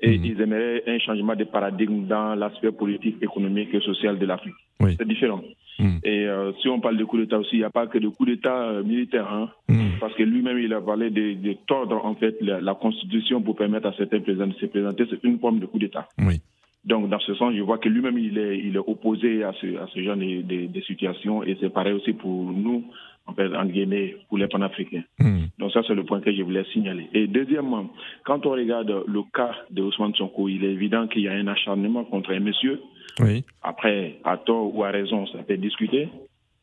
Et 0.00 0.16
hmm. 0.16 0.24
ils 0.24 0.40
aimeraient 0.40 0.82
un 0.86 0.98
changement 0.98 1.34
de 1.34 1.44
paradigme 1.44 2.06
dans 2.06 2.34
l'aspect 2.34 2.70
politique, 2.70 3.16
économique 3.20 3.74
et 3.74 3.80
social 3.80 4.18
de 4.18 4.26
l'Afrique. 4.26 4.54
C'est 4.80 5.08
différent. 5.08 5.42
Hmm. 5.80 5.98
Et 6.04 6.26
euh, 6.26 6.52
si 6.60 6.68
on 6.68 6.80
parle 6.80 6.96
de 6.96 7.04
coup 7.04 7.18
d'État 7.18 7.38
aussi, 7.38 7.56
il 7.56 7.58
n'y 7.58 7.64
a 7.64 7.70
pas 7.70 7.86
que 7.86 7.98
de 7.98 8.08
coup 8.08 8.24
d'État 8.24 8.68
euh, 8.68 8.82
militaire, 8.82 9.32
hein, 9.32 9.50
hmm. 9.68 9.98
parce 10.00 10.14
que 10.14 10.22
lui-même, 10.22 10.58
il 10.58 10.72
a 10.72 10.80
parlé 10.80 11.10
de, 11.10 11.34
de 11.34 11.56
tordre 11.66 12.04
en 12.04 12.14
fait 12.14 12.36
la, 12.40 12.74
Constitution 12.74 13.42
pour 13.42 13.56
permettre 13.56 13.88
à 13.88 13.92
certains 13.94 14.20
présidents 14.20 14.46
de 14.46 14.54
se 14.54 14.66
présenter. 14.66 15.04
C'est 15.10 15.22
une 15.24 15.38
forme 15.38 15.58
de 15.58 15.66
coup 15.66 15.78
d'État. 15.78 16.08
Oui. 16.18 16.40
Donc, 16.88 17.08
dans 17.08 17.20
ce 17.20 17.34
sens, 17.34 17.54
je 17.54 17.60
vois 17.62 17.78
que 17.78 17.88
lui-même, 17.88 18.18
il 18.18 18.38
est, 18.38 18.58
il 18.58 18.74
est 18.74 18.84
opposé 18.86 19.44
à 19.44 19.52
ce, 19.60 19.66
à 19.76 19.86
ce 19.94 20.02
genre 20.02 20.16
de, 20.16 20.66
de, 20.66 20.80
situations. 20.80 21.42
Et 21.42 21.56
c'est 21.60 21.70
pareil 21.72 21.92
aussi 21.92 22.14
pour 22.14 22.50
nous, 22.50 22.84
en 23.26 23.34
fait, 23.34 23.54
en 23.54 23.66
Guinée, 23.66 24.16
pour 24.28 24.38
les 24.38 24.48
panafricains. 24.48 25.04
Hmm. 25.18 25.44
Donc, 25.58 25.72
ça, 25.72 25.82
c'est 25.86 25.94
le 25.94 26.04
point 26.04 26.20
que 26.20 26.32
je 26.32 26.42
voulais 26.42 26.64
signaler. 26.72 27.08
Et 27.12 27.26
deuxièmement, 27.26 27.90
quand 28.24 28.46
on 28.46 28.52
regarde 28.52 29.04
le 29.06 29.22
cas 29.34 29.52
de 29.70 29.82
Ousmane 29.82 30.14
Sonko, 30.14 30.48
il 30.48 30.64
est 30.64 30.72
évident 30.72 31.06
qu'il 31.08 31.22
y 31.22 31.28
a 31.28 31.32
un 31.32 31.46
acharnement 31.46 32.04
contre 32.04 32.32
un 32.32 32.40
monsieur 32.40 32.80
oui. 33.20 33.44
Après, 33.62 34.18
à 34.24 34.36
tort 34.36 34.74
ou 34.74 34.84
à 34.84 34.90
raison, 34.90 35.26
ça 35.26 35.38
peut 35.38 35.56
discuter. 35.56 36.08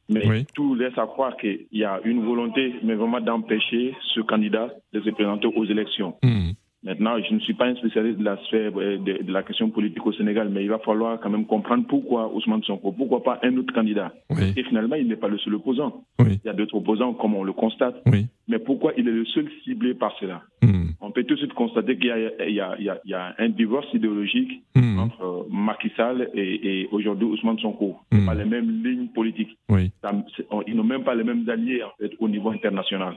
Mais 0.07 0.45
tout 0.53 0.75
laisse 0.75 0.97
à 0.97 1.07
croire 1.07 1.35
qu'il 1.37 1.65
y 1.71 1.83
a 1.83 1.99
une 2.03 2.23
volonté, 2.23 2.75
mais 2.83 2.93
vraiment 2.93 3.19
d'empêcher 3.19 3.95
ce 4.13 4.21
candidat 4.21 4.69
de 4.93 5.01
se 5.01 5.09
présenter 5.09 5.47
aux 5.47 5.65
élections. 5.65 6.15
Hmm. 6.21 6.51
Maintenant, 6.85 7.17
je 7.19 7.33
ne 7.33 7.39
suis 7.39 7.55
pas 7.55 7.65
un 7.65 7.75
spécialiste 7.75 8.19
de 8.19 8.23
la 8.23 8.37
sphère 8.45 8.71
euh, 8.77 8.97
de, 8.99 9.31
la 9.31 9.41
question 9.41 9.71
politique 9.71 10.05
au 10.05 10.13
Sénégal, 10.13 10.49
mais 10.51 10.63
il 10.63 10.69
va 10.69 10.77
falloir 10.77 11.19
quand 11.19 11.31
même 11.31 11.45
comprendre 11.47 11.85
pourquoi 11.89 12.31
Ousmane 12.31 12.61
Sonko, 12.61 12.91
pourquoi 12.91 13.23
pas 13.23 13.39
un 13.41 13.57
autre 13.57 13.73
candidat. 13.73 14.13
Et 14.55 14.63
finalement, 14.63 14.95
il 14.95 15.07
n'est 15.07 15.15
pas 15.15 15.27
le 15.27 15.39
seul 15.39 15.55
opposant. 15.55 16.03
Il 16.19 16.39
y 16.45 16.49
a 16.49 16.53
d'autres 16.53 16.75
opposants, 16.75 17.13
comme 17.13 17.33
on 17.33 17.43
le 17.43 17.53
constate. 17.53 17.95
Mais 18.47 18.59
pourquoi 18.59 18.93
il 18.97 19.07
est 19.07 19.11
le 19.11 19.25
seul 19.25 19.49
ciblé 19.63 19.95
par 19.95 20.15
cela? 20.19 20.43
Hmm. 20.61 20.89
On 21.01 21.09
peut 21.09 21.23
tout 21.23 21.33
de 21.33 21.39
suite 21.39 21.53
constater 21.53 21.97
qu'il 21.97 22.31
y, 22.49 22.59
a 22.59 23.35
un 23.39 23.49
divorce 23.49 23.87
idéologique 23.93 24.61
hmm. 24.75 24.99
entre 24.99 25.47
Macky 25.49 25.91
Sall 25.97 26.29
et, 26.35 26.87
aujourd'hui 26.91 27.25
Ousmane 27.25 27.57
Sonko. 27.57 27.97
Hmm. 28.11 28.27
Pas 28.27 28.35
les 28.35 28.45
mêmes 28.45 28.83
lignes 28.83 29.07
politiques. 29.07 29.57
ils 29.69 30.75
n'ont 30.75 30.83
même 30.83 31.03
pas 31.03 31.15
les 31.15 31.23
mêmes 31.23 31.49
alliés 31.49 31.81
en 31.81 31.91
fait, 31.99 32.11
au 32.19 32.29
niveau 32.29 32.51
international. 32.51 33.15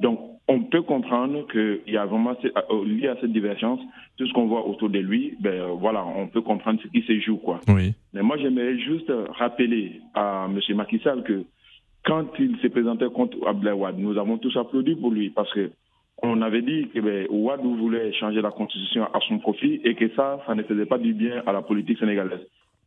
Donc, 0.00 0.20
on 0.48 0.62
peut 0.62 0.82
comprendre 0.82 1.46
qu'il 1.48 1.92
y 1.92 1.96
a 1.96 2.06
vraiment, 2.06 2.36
euh, 2.44 2.84
lié 2.84 3.08
à 3.08 3.16
cette 3.20 3.32
divergence, 3.32 3.80
tout 4.16 4.26
ce 4.26 4.32
qu'on 4.32 4.46
voit 4.46 4.66
autour 4.66 4.90
de 4.90 4.98
lui, 4.98 5.36
ben 5.40 5.54
euh, 5.54 5.66
voilà, 5.78 6.04
on 6.04 6.28
peut 6.28 6.42
comprendre 6.42 6.80
ce 6.82 6.88
qui 6.88 7.02
se 7.02 7.18
joue, 7.20 7.36
quoi. 7.38 7.60
Oui. 7.68 7.94
Mais 8.12 8.22
moi, 8.22 8.36
j'aimerais 8.36 8.78
juste 8.78 9.10
rappeler 9.30 10.00
à 10.14 10.46
M. 10.48 10.76
Macky 10.76 11.00
Sall 11.00 11.22
que 11.24 11.44
quand 12.04 12.26
il 12.38 12.56
s'est 12.62 12.68
présenté 12.68 13.06
contre 13.12 13.36
Abdel 13.46 13.74
Wad, 13.74 13.98
nous 13.98 14.16
avons 14.16 14.38
tous 14.38 14.56
applaudi 14.56 14.94
pour 14.94 15.10
lui 15.10 15.30
parce 15.30 15.52
que 15.52 15.70
on 16.22 16.40
avait 16.40 16.62
dit 16.62 16.88
que 16.94 17.00
ben, 17.00 17.26
Ouad 17.28 17.60
voulait 17.62 18.12
changer 18.14 18.40
la 18.40 18.50
constitution 18.50 19.04
à 19.04 19.18
son 19.28 19.38
profit 19.38 19.80
et 19.84 19.94
que 19.94 20.08
ça, 20.14 20.40
ça 20.46 20.54
ne 20.54 20.62
faisait 20.62 20.86
pas 20.86 20.98
du 20.98 21.12
bien 21.12 21.42
à 21.46 21.52
la 21.52 21.62
politique 21.62 21.98
sénégalaise. 21.98 22.40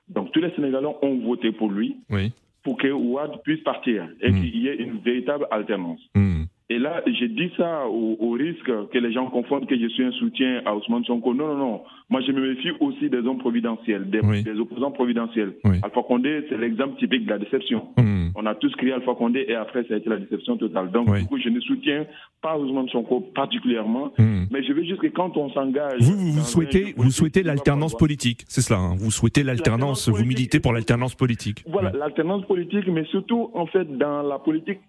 Donc 0.07 0.31
tous 0.31 0.39
les 0.39 0.49
Sénégalais 0.51 0.87
ont 1.01 1.19
voté 1.19 1.51
pour 1.51 1.69
lui 1.69 1.97
oui. 2.09 2.31
pour 2.63 2.77
que 2.77 2.87
Ouad 2.87 3.41
puisse 3.43 3.61
partir 3.61 4.07
et 4.21 4.31
hmm. 4.31 4.35
qu'il 4.35 4.55
y 4.57 4.67
ait 4.67 4.75
une 4.77 4.97
véritable 4.99 5.47
alternance. 5.51 6.01
Hmm. 6.15 6.38
Et 6.71 6.77
là, 6.77 7.01
j'ai 7.07 7.27
dit 7.27 7.51
ça 7.57 7.87
au, 7.87 8.29
risque 8.31 8.71
que 8.91 8.97
les 8.99 9.11
gens 9.11 9.25
confondent 9.25 9.65
que 9.65 9.75
je 9.75 9.87
suis 9.87 10.03
un 10.03 10.11
soutien 10.11 10.61
à 10.65 10.75
Ousmane 10.75 11.03
Sonko. 11.03 11.33
Non, 11.33 11.47
non, 11.47 11.57
non. 11.57 11.81
Moi, 12.11 12.21
je 12.21 12.31
me 12.31 12.47
méfie 12.47 12.69
aussi 12.79 13.09
des 13.09 13.17
hommes 13.17 13.39
providentiels, 13.39 14.07
des, 14.07 14.19
opposants 14.59 14.91
providentiels. 14.91 15.53
Alpha 15.81 16.03
Condé, 16.03 16.45
c'est 16.47 16.57
l'exemple 16.59 16.99
typique 16.99 17.25
de 17.25 17.31
la 17.31 17.39
déception. 17.39 17.87
Hmm. 17.97 18.27
On 18.35 18.45
a 18.45 18.53
tous 18.53 18.71
crié 18.75 18.93
Alpha 18.93 19.15
Condé 19.15 19.45
et 19.47 19.55
après, 19.55 19.83
ça 19.85 19.95
a 19.95 19.97
été 19.97 20.09
la 20.09 20.17
déception 20.17 20.57
totale. 20.57 20.91
Donc, 20.91 21.11
du 21.11 21.25
coup, 21.25 21.39
je 21.39 21.49
ne 21.49 21.59
soutiens 21.59 22.05
pas 22.39 22.55
Ousmane 22.55 22.87
Sonko 22.89 23.21
particulièrement, 23.33 24.11
hmm. 24.19 24.43
mais 24.51 24.63
je 24.63 24.71
veux 24.71 24.83
juste 24.83 25.01
que 25.01 25.07
quand 25.07 25.37
on 25.37 25.49
s'engage... 25.49 26.01
Vous, 26.01 26.15
vous, 26.15 26.45
souhaitez, 26.45 26.93
vous 26.95 27.09
souhaitez 27.09 27.41
l'alternance 27.41 27.97
politique, 27.97 28.45
c'est 28.47 28.61
cela. 28.61 28.79
Hein. 28.79 28.95
vous 28.95 29.09
souhaitez 29.09 29.41
l'alternance, 29.41 30.07
vous 30.07 30.23
militez 30.23 30.59
pour 30.59 30.73
l'alternance 30.73 31.15
politique. 31.15 31.63
Voilà, 31.67 31.91
l'alternance 31.93 32.45
politique, 32.45 32.87
mais 32.87 33.05
surtout, 33.05 33.49
en 33.55 33.65
fait, 33.65 33.85
dans 33.97 34.21
la 34.21 34.37
politique 34.37 34.79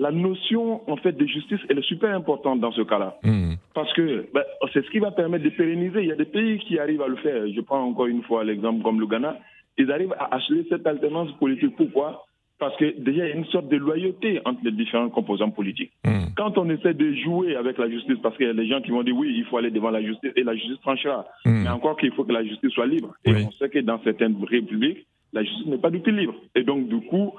la 0.00 0.10
notion 0.10 0.80
en 0.90 0.96
fait 0.96 1.12
de 1.12 1.26
justice 1.26 1.60
elle 1.68 1.78
est 1.78 1.86
super 1.86 2.14
importante 2.14 2.58
dans 2.58 2.72
ce 2.72 2.80
cas-là. 2.80 3.18
Hmm. 3.22 3.52
Parce 3.74 3.92
que 3.92 4.26
ben, 4.32 4.42
c'est 4.72 4.84
ce 4.84 4.90
qui 4.90 4.98
va 4.98 5.10
permettre 5.10 5.44
de 5.44 5.50
pérenniser. 5.50 6.00
Il 6.00 6.08
y 6.08 6.12
a 6.12 6.16
des 6.16 6.24
pays 6.24 6.58
qui 6.58 6.78
arrivent 6.78 7.02
à 7.02 7.08
le 7.08 7.16
faire. 7.16 7.46
Je 7.54 7.60
prends 7.60 7.82
encore 7.82 8.06
une 8.06 8.22
fois 8.22 8.42
l'exemple 8.42 8.82
comme 8.82 8.98
le 8.98 9.06
Ghana. 9.06 9.36
Ils 9.76 9.92
arrivent 9.92 10.14
à 10.18 10.34
acheter 10.34 10.66
cette 10.70 10.86
alternance 10.86 11.30
politique. 11.32 11.76
Pourquoi? 11.76 12.24
Parce 12.58 12.76
que 12.76 12.98
déjà, 12.98 13.26
il 13.26 13.28
y 13.28 13.32
a 13.32 13.36
une 13.36 13.46
sorte 13.46 13.68
de 13.68 13.76
loyauté 13.76 14.40
entre 14.44 14.60
les 14.64 14.72
différents 14.72 15.08
composants 15.08 15.50
politiques. 15.50 15.92
Hmm. 16.04 16.32
Quand 16.36 16.56
on 16.56 16.68
essaie 16.70 16.94
de 16.94 17.12
jouer 17.14 17.56
avec 17.56 17.76
la 17.78 17.88
justice, 17.88 18.18
parce 18.22 18.36
qu'il 18.36 18.46
y 18.46 18.50
a 18.50 18.54
des 18.54 18.66
gens 18.66 18.80
qui 18.80 18.90
vont 18.90 19.02
dire 19.02 19.16
oui, 19.16 19.34
il 19.36 19.44
faut 19.44 19.58
aller 19.58 19.70
devant 19.70 19.90
la 19.90 20.02
justice 20.02 20.32
et 20.34 20.42
la 20.42 20.54
justice 20.54 20.80
tranchera. 20.80 21.26
Hmm. 21.44 21.62
Mais 21.64 21.68
encore 21.68 21.96
qu'il 21.98 22.12
faut 22.12 22.24
que 22.24 22.32
la 22.32 22.44
justice 22.44 22.70
soit 22.70 22.86
libre. 22.86 23.14
Et 23.26 23.34
on 23.34 23.50
sait 23.52 23.68
que 23.68 23.80
dans 23.80 24.02
certaines 24.02 24.36
républiques, 24.44 25.06
la 25.32 25.42
justice 25.44 25.66
n'est 25.66 25.78
pas 25.78 25.90
du 25.90 26.00
tout 26.00 26.10
libre. 26.10 26.34
Et 26.54 26.64
donc, 26.64 26.88
du 26.88 27.00
coup, 27.06 27.32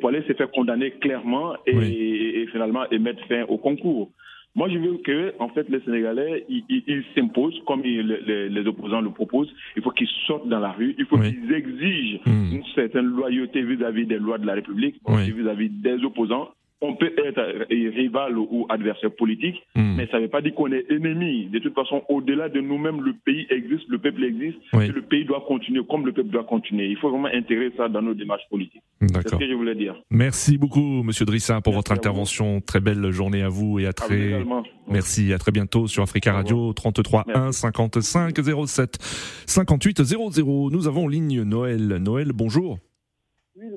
Poilé 0.00 0.22
s'est 0.26 0.34
fait 0.34 0.50
condamner 0.50 0.92
clairement 0.92 1.54
et, 1.66 2.46
finalement 2.52 2.88
et 2.90 2.98
mettre 2.98 3.24
fin 3.26 3.44
au 3.44 3.58
concours. 3.58 4.10
Moi, 4.54 4.68
je 4.70 4.78
veux 4.78 4.96
que, 4.98 5.34
en 5.38 5.50
fait, 5.50 5.68
les 5.68 5.80
Sénégalais, 5.80 6.44
ils 6.48 7.04
s'imposent 7.14 7.60
comme 7.66 7.82
les, 7.82 8.66
opposants 8.66 9.00
le 9.00 9.10
proposent. 9.10 9.52
Il 9.76 9.82
faut 9.82 9.90
qu'ils 9.90 10.08
sortent 10.26 10.48
dans 10.48 10.58
la 10.58 10.72
rue. 10.72 10.96
Il 10.98 11.04
faut 11.04 11.18
qu'ils 11.18 11.52
exigent 11.52 12.20
hmm. 12.26 12.54
une 12.54 12.64
certaine 12.74 13.06
loyauté 13.06 13.62
vis-à-vis 13.62 14.06
des 14.06 14.18
lois 14.18 14.38
de 14.38 14.46
la 14.46 14.54
République, 14.54 14.96
vis-à-vis 15.06 15.68
des 15.68 16.02
opposants 16.04 16.48
on 16.80 16.94
peut 16.94 17.12
être 17.24 17.66
rival 17.70 18.38
ou 18.38 18.66
adversaire 18.68 19.10
politique, 19.10 19.56
hmm. 19.74 19.96
mais 19.96 20.06
ça 20.10 20.18
ne 20.18 20.22
veut 20.22 20.28
pas 20.28 20.40
dire 20.40 20.54
qu'on 20.54 20.70
est 20.70 20.84
ennemi. 20.90 21.46
De 21.46 21.58
toute 21.58 21.74
façon, 21.74 22.02
au-delà 22.08 22.48
de 22.48 22.60
nous-mêmes, 22.60 23.00
le 23.02 23.14
pays 23.24 23.46
existe, 23.50 23.88
le 23.88 23.98
peuple 23.98 24.24
existe, 24.24 24.58
et 24.74 24.88
le 24.88 25.02
pays 25.02 25.24
doit 25.24 25.44
continuer 25.46 25.82
comme 25.88 26.06
le 26.06 26.12
peuple 26.12 26.30
doit 26.30 26.44
continuer. 26.44 26.86
Il 26.88 26.96
faut 26.96 27.10
vraiment 27.10 27.28
intégrer 27.32 27.72
ça 27.76 27.88
dans 27.88 28.02
nos 28.02 28.14
démarches 28.14 28.48
politiques. 28.48 28.82
C'est 29.00 29.28
ce 29.28 29.36
que 29.36 29.48
je 29.48 29.54
voulais 29.54 29.74
dire. 29.74 29.96
Merci 30.10 30.58
beaucoup, 30.58 31.02
Monsieur 31.02 31.24
Drissa, 31.24 31.60
pour 31.60 31.72
votre 31.72 31.92
intervention. 31.92 32.60
Très 32.60 32.80
belle 32.80 33.10
journée 33.10 33.42
à 33.42 33.48
vous 33.48 33.78
et 33.78 33.86
à 33.86 33.92
très. 33.92 34.44
Merci, 34.88 35.32
à 35.32 35.38
très 35.38 35.52
bientôt 35.52 35.86
sur 35.86 36.02
Africa 36.02 36.32
Radio 36.32 36.72
33 36.72 37.24
1 37.34 37.52
55 37.52 38.34
07 38.66 38.98
58 39.46 40.02
00. 40.02 40.70
Nous 40.70 40.88
avons 40.88 41.08
ligne 41.08 41.42
Noël. 41.42 41.98
Noël, 42.00 42.32
bonjour 42.32 42.78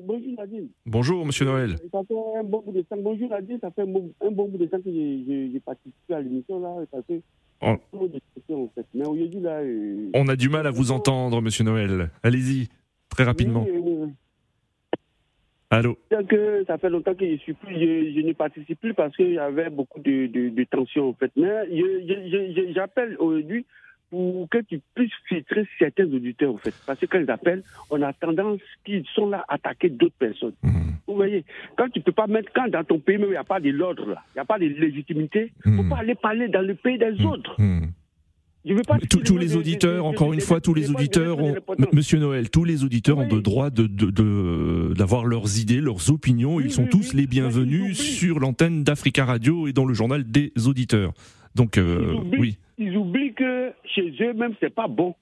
bonjour 0.02 0.32
Nadine. 0.38 0.68
Bonjour 0.86 1.26
Monsieur 1.26 1.44
Noël. 1.44 1.76
Ça 1.90 2.00
fait 2.06 2.14
un 2.38 2.44
bon 2.44 2.62
bout 2.64 2.72
de 2.72 2.82
temps. 2.82 2.96
Bonjour 2.98 3.28
Nadine, 3.28 3.58
ça 3.60 3.70
fait 3.70 3.82
un 3.82 3.86
bon, 3.86 4.12
bout 4.30 4.58
de 4.58 4.66
temps 4.66 4.80
que 4.80 4.90
j'ai 4.90 5.60
participé 5.60 6.14
à 6.14 6.20
l'émission 6.20 6.60
là. 6.60 6.84
Ça 6.92 6.98
fait 7.06 7.22
oh. 7.62 7.76
en 7.92 8.68
fait. 8.74 8.86
Mais 8.94 9.06
aujourd'hui 9.06 9.40
là. 9.40 9.60
Euh, 9.60 10.10
On 10.14 10.28
a 10.28 10.36
du 10.36 10.48
mal 10.48 10.66
à 10.66 10.70
vous 10.70 10.92
entendre, 10.92 11.40
Monsieur 11.40 11.64
Noël. 11.64 12.10
Allez-y, 12.22 12.68
très 13.08 13.24
rapidement. 13.24 13.66
Oui, 13.68 14.12
Allô? 15.70 15.96
Que 16.28 16.64
ça 16.66 16.76
fait 16.76 16.90
longtemps 16.90 17.14
que 17.14 17.26
je 17.26 17.36
suis 17.36 17.54
plus, 17.54 17.74
je, 17.74 18.20
ne 18.20 18.34
participe 18.34 18.78
plus 18.78 18.92
parce 18.92 19.16
qu'il 19.16 19.32
y 19.32 19.38
avait 19.38 19.70
beaucoup 19.70 20.00
de, 20.00 20.26
de, 20.26 20.64
tensions 20.64 21.08
en 21.08 21.14
fait. 21.14 21.32
Mais 21.34 21.50
j'appelle 22.74 23.16
aujourd'hui 23.18 23.64
pour 24.12 24.46
que 24.50 24.58
tu 24.58 24.78
puisses 24.94 25.10
filtrer 25.26 25.66
certains 25.78 26.04
auditeurs 26.04 26.52
en 26.52 26.58
fait. 26.58 26.74
Parce 26.86 27.00
que 27.00 27.06
quand 27.06 27.18
ils 27.18 27.30
appellent, 27.30 27.62
on 27.88 28.02
a 28.02 28.12
tendance 28.12 28.60
qu'ils 28.84 29.06
sont 29.14 29.30
là 29.30 29.42
à 29.48 29.54
attaquer 29.54 29.88
d'autres 29.88 30.14
personnes. 30.18 30.52
Mmh. 30.62 30.80
Vous 31.06 31.14
voyez, 31.14 31.46
quand 31.78 31.88
tu 31.88 32.02
peux 32.02 32.12
pas 32.12 32.26
mettre, 32.26 32.52
quand 32.54 32.68
dans 32.68 32.84
ton 32.84 32.98
pays 32.98 33.16
il 33.18 33.26
n'y 33.30 33.36
a 33.36 33.42
pas 33.42 33.58
de 33.58 33.70
l'ordre 33.70 34.04
il 34.04 34.36
n'y 34.36 34.40
a 34.40 34.44
pas 34.44 34.58
de 34.58 34.66
légitimité, 34.66 35.50
il 35.64 35.72
ne 35.72 35.76
faut 35.78 35.82
mmh. 35.84 35.88
pas 35.88 35.96
aller 35.96 36.14
parler 36.14 36.48
dans 36.48 36.60
le 36.60 36.74
pays 36.74 36.98
des 36.98 37.10
mmh. 37.10 37.24
autres. 37.24 37.56
tous, 39.24 39.38
les 39.38 39.56
auditeurs, 39.56 40.04
encore 40.04 40.34
une 40.34 40.42
fois, 40.42 40.60
tous 40.60 40.74
les 40.74 40.90
auditeurs, 40.90 41.38
ont, 41.38 41.54
Monsieur 41.94 42.18
Noël, 42.18 42.50
tous 42.50 42.64
les 42.64 42.84
auditeurs 42.84 43.16
ont 43.16 43.28
le 43.34 43.40
droit 43.40 43.70
de, 43.70 44.92
d'avoir 44.92 45.24
leurs 45.24 45.58
idées, 45.58 45.80
leurs 45.80 46.10
opinions. 46.10 46.60
Ils 46.60 46.70
sont 46.70 46.84
tous 46.84 47.14
les 47.14 47.26
bienvenus 47.26 47.98
sur 47.98 48.40
l'antenne 48.40 48.84
d'Africa 48.84 49.24
Radio 49.24 49.68
et 49.68 49.72
dans 49.72 49.86
le 49.86 49.94
journal 49.94 50.30
des 50.30 50.52
auditeurs. 50.66 51.14
Donc, 51.54 51.78
euh, 51.78 52.16
oui. 52.38 52.58
Ils 52.78 52.96
oublient 52.96 53.34
que 53.34 53.72
chez 53.84 54.14
eux 54.20 54.32
même 54.32 54.54
c'est 54.60 54.74
pas 54.74 54.88
bon. 54.88 55.14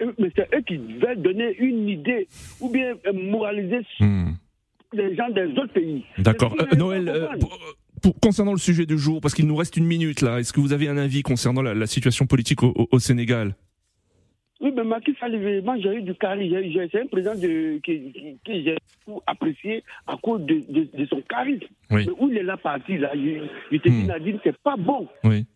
Mais 0.00 0.30
c'est 0.36 0.48
eux 0.54 0.60
qui 0.66 0.76
veulent 0.76 1.22
donner 1.22 1.56
une 1.58 1.88
idée 1.88 2.28
ou 2.60 2.68
bien 2.68 2.94
moraliser 3.14 3.80
hmm. 4.00 4.32
les 4.92 5.14
gens 5.16 5.28
des 5.30 5.46
autres 5.58 5.72
pays. 5.72 6.04
D'accord. 6.18 6.54
Euh, 6.60 6.76
Noël, 6.76 7.08
euh, 7.08 7.28
concernant 8.22 8.52
le 8.52 8.58
sujet 8.58 8.84
du 8.84 8.98
jour, 8.98 9.20
parce 9.20 9.34
qu'il 9.34 9.46
nous 9.46 9.56
reste 9.56 9.76
une 9.76 9.86
minute 9.86 10.20
là, 10.20 10.38
est-ce 10.38 10.52
que 10.52 10.60
vous 10.60 10.72
avez 10.72 10.88
un 10.88 10.98
avis 10.98 11.22
concernant 11.22 11.62
la, 11.62 11.86
situation 11.86 12.26
politique 12.26 12.62
au, 12.62 12.98
Sénégal? 12.98 13.54
Oui, 14.60 14.70
mais 14.74 14.84
Macky 14.84 15.14
Sall, 15.20 15.62
moi 15.62 15.76
j'ai 15.78 15.94
eu 15.96 16.02
du 16.02 16.14
charisme. 16.14 16.56
C'est 16.90 17.02
un 17.02 17.06
président 17.06 17.34
de, 17.34 17.78
que, 17.84 17.92
j'ai 18.46 18.76
apprécié 19.26 19.82
à 20.06 20.16
cause 20.22 20.42
de, 20.44 21.06
son 21.08 21.22
charisme. 21.22 21.66
Mais 21.90 22.06
où 22.18 22.28
il 22.30 22.38
est 22.38 22.42
là 22.42 22.56
parti, 22.56 22.98
là, 22.98 23.12
il, 23.14 23.80
te 23.80 23.88
dit, 23.88 23.94
hmm. 23.94 24.06
Nadine, 24.06 24.38
c'est 24.44 24.56
pas 24.58 24.76
bon. 24.76 25.08
Oui. 25.24 25.46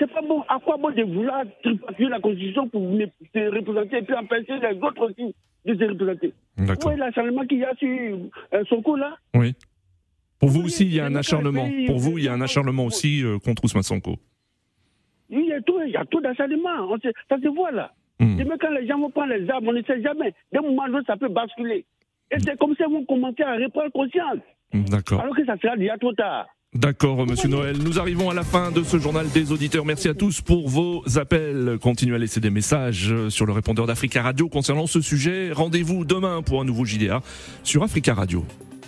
C'est 0.00 0.10
pas 0.10 0.22
bon. 0.22 0.42
À 0.48 0.58
quoi 0.64 0.78
bon 0.78 0.90
de 0.90 1.02
vouloir 1.02 1.44
tripatouiller 1.62 2.08
la 2.08 2.20
Constitution 2.20 2.68
pour 2.70 2.80
se 2.80 3.54
représenter 3.54 3.98
et 3.98 4.02
puis 4.02 4.14
empêcher 4.14 4.58
les 4.58 4.78
autres 4.82 5.10
aussi 5.10 5.34
de 5.66 5.74
se 5.74 5.84
représenter 5.90 6.32
D'accord. 6.56 6.92
Oui, 6.92 6.98
l'acharnement 6.98 7.44
qu'il 7.44 7.58
y 7.58 7.64
a 7.64 7.74
sur 7.76 7.88
euh, 8.54 8.64
son 8.70 8.80
coup 8.80 8.96
là. 8.96 9.16
Oui. 9.34 9.54
Pour 10.38 10.48
vous 10.48 10.62
aussi, 10.64 10.86
il 10.86 10.94
y 10.94 11.00
a 11.00 11.04
un 11.04 11.14
acharnement. 11.14 11.68
Pour 11.86 11.98
vous, 11.98 12.16
il 12.16 12.24
y 12.24 12.28
a 12.28 12.32
un 12.32 12.40
acharnement 12.40 12.86
aussi 12.86 13.22
euh, 13.22 13.38
contre 13.38 13.62
Ousmane 13.64 13.82
Sonko. 13.82 14.16
Il 15.28 15.44
y 15.44 15.52
a 15.52 15.60
tout, 15.60 15.78
il 15.84 15.92
y 15.92 15.96
a 15.96 16.04
tout 16.06 16.20
d'acharnement. 16.22 16.96
Ça 17.28 17.36
se 17.38 17.48
voit 17.48 17.70
là. 17.70 17.92
Hmm. 18.20 18.36
Même 18.36 18.56
quand 18.58 18.70
les 18.70 18.86
gens 18.86 18.98
vont 18.98 19.10
prendre 19.10 19.34
les 19.34 19.48
armes, 19.50 19.68
on 19.68 19.72
ne 19.72 19.82
sait 19.82 20.00
jamais. 20.00 20.32
D'un 20.50 20.62
moment 20.62 20.84
ça 21.06 21.18
peut 21.18 21.28
basculer. 21.28 21.84
Et 22.30 22.38
c'est 22.38 22.58
comme 22.58 22.74
ça 22.76 22.86
qu'ils 22.86 22.94
vont 22.94 23.04
commencer 23.04 23.42
à 23.42 23.56
reprendre 23.56 23.92
conscience. 23.92 24.38
D'accord. 24.72 25.20
Alors 25.20 25.36
que 25.36 25.44
ça 25.44 25.58
sera 25.58 25.76
déjà 25.76 25.98
trop 25.98 26.14
tard. 26.14 26.46
D'accord, 26.72 27.26
monsieur 27.26 27.48
Noël. 27.48 27.78
Nous 27.78 27.98
arrivons 27.98 28.30
à 28.30 28.34
la 28.34 28.44
fin 28.44 28.70
de 28.70 28.84
ce 28.84 28.96
journal 28.96 29.28
des 29.30 29.50
auditeurs. 29.50 29.84
Merci 29.84 30.08
à 30.08 30.14
tous 30.14 30.40
pour 30.40 30.68
vos 30.68 31.02
appels. 31.18 31.78
Continuez 31.82 32.14
à 32.14 32.18
laisser 32.18 32.38
des 32.38 32.50
messages 32.50 33.12
sur 33.28 33.44
le 33.44 33.52
répondeur 33.52 33.88
d'Africa 33.88 34.22
Radio 34.22 34.48
concernant 34.48 34.86
ce 34.86 35.00
sujet. 35.00 35.50
Rendez-vous 35.50 36.04
demain 36.04 36.42
pour 36.42 36.60
un 36.60 36.64
nouveau 36.64 36.84
JDA 36.84 37.22
sur 37.64 37.82
Africa 37.82 38.14
Radio. 38.14 38.44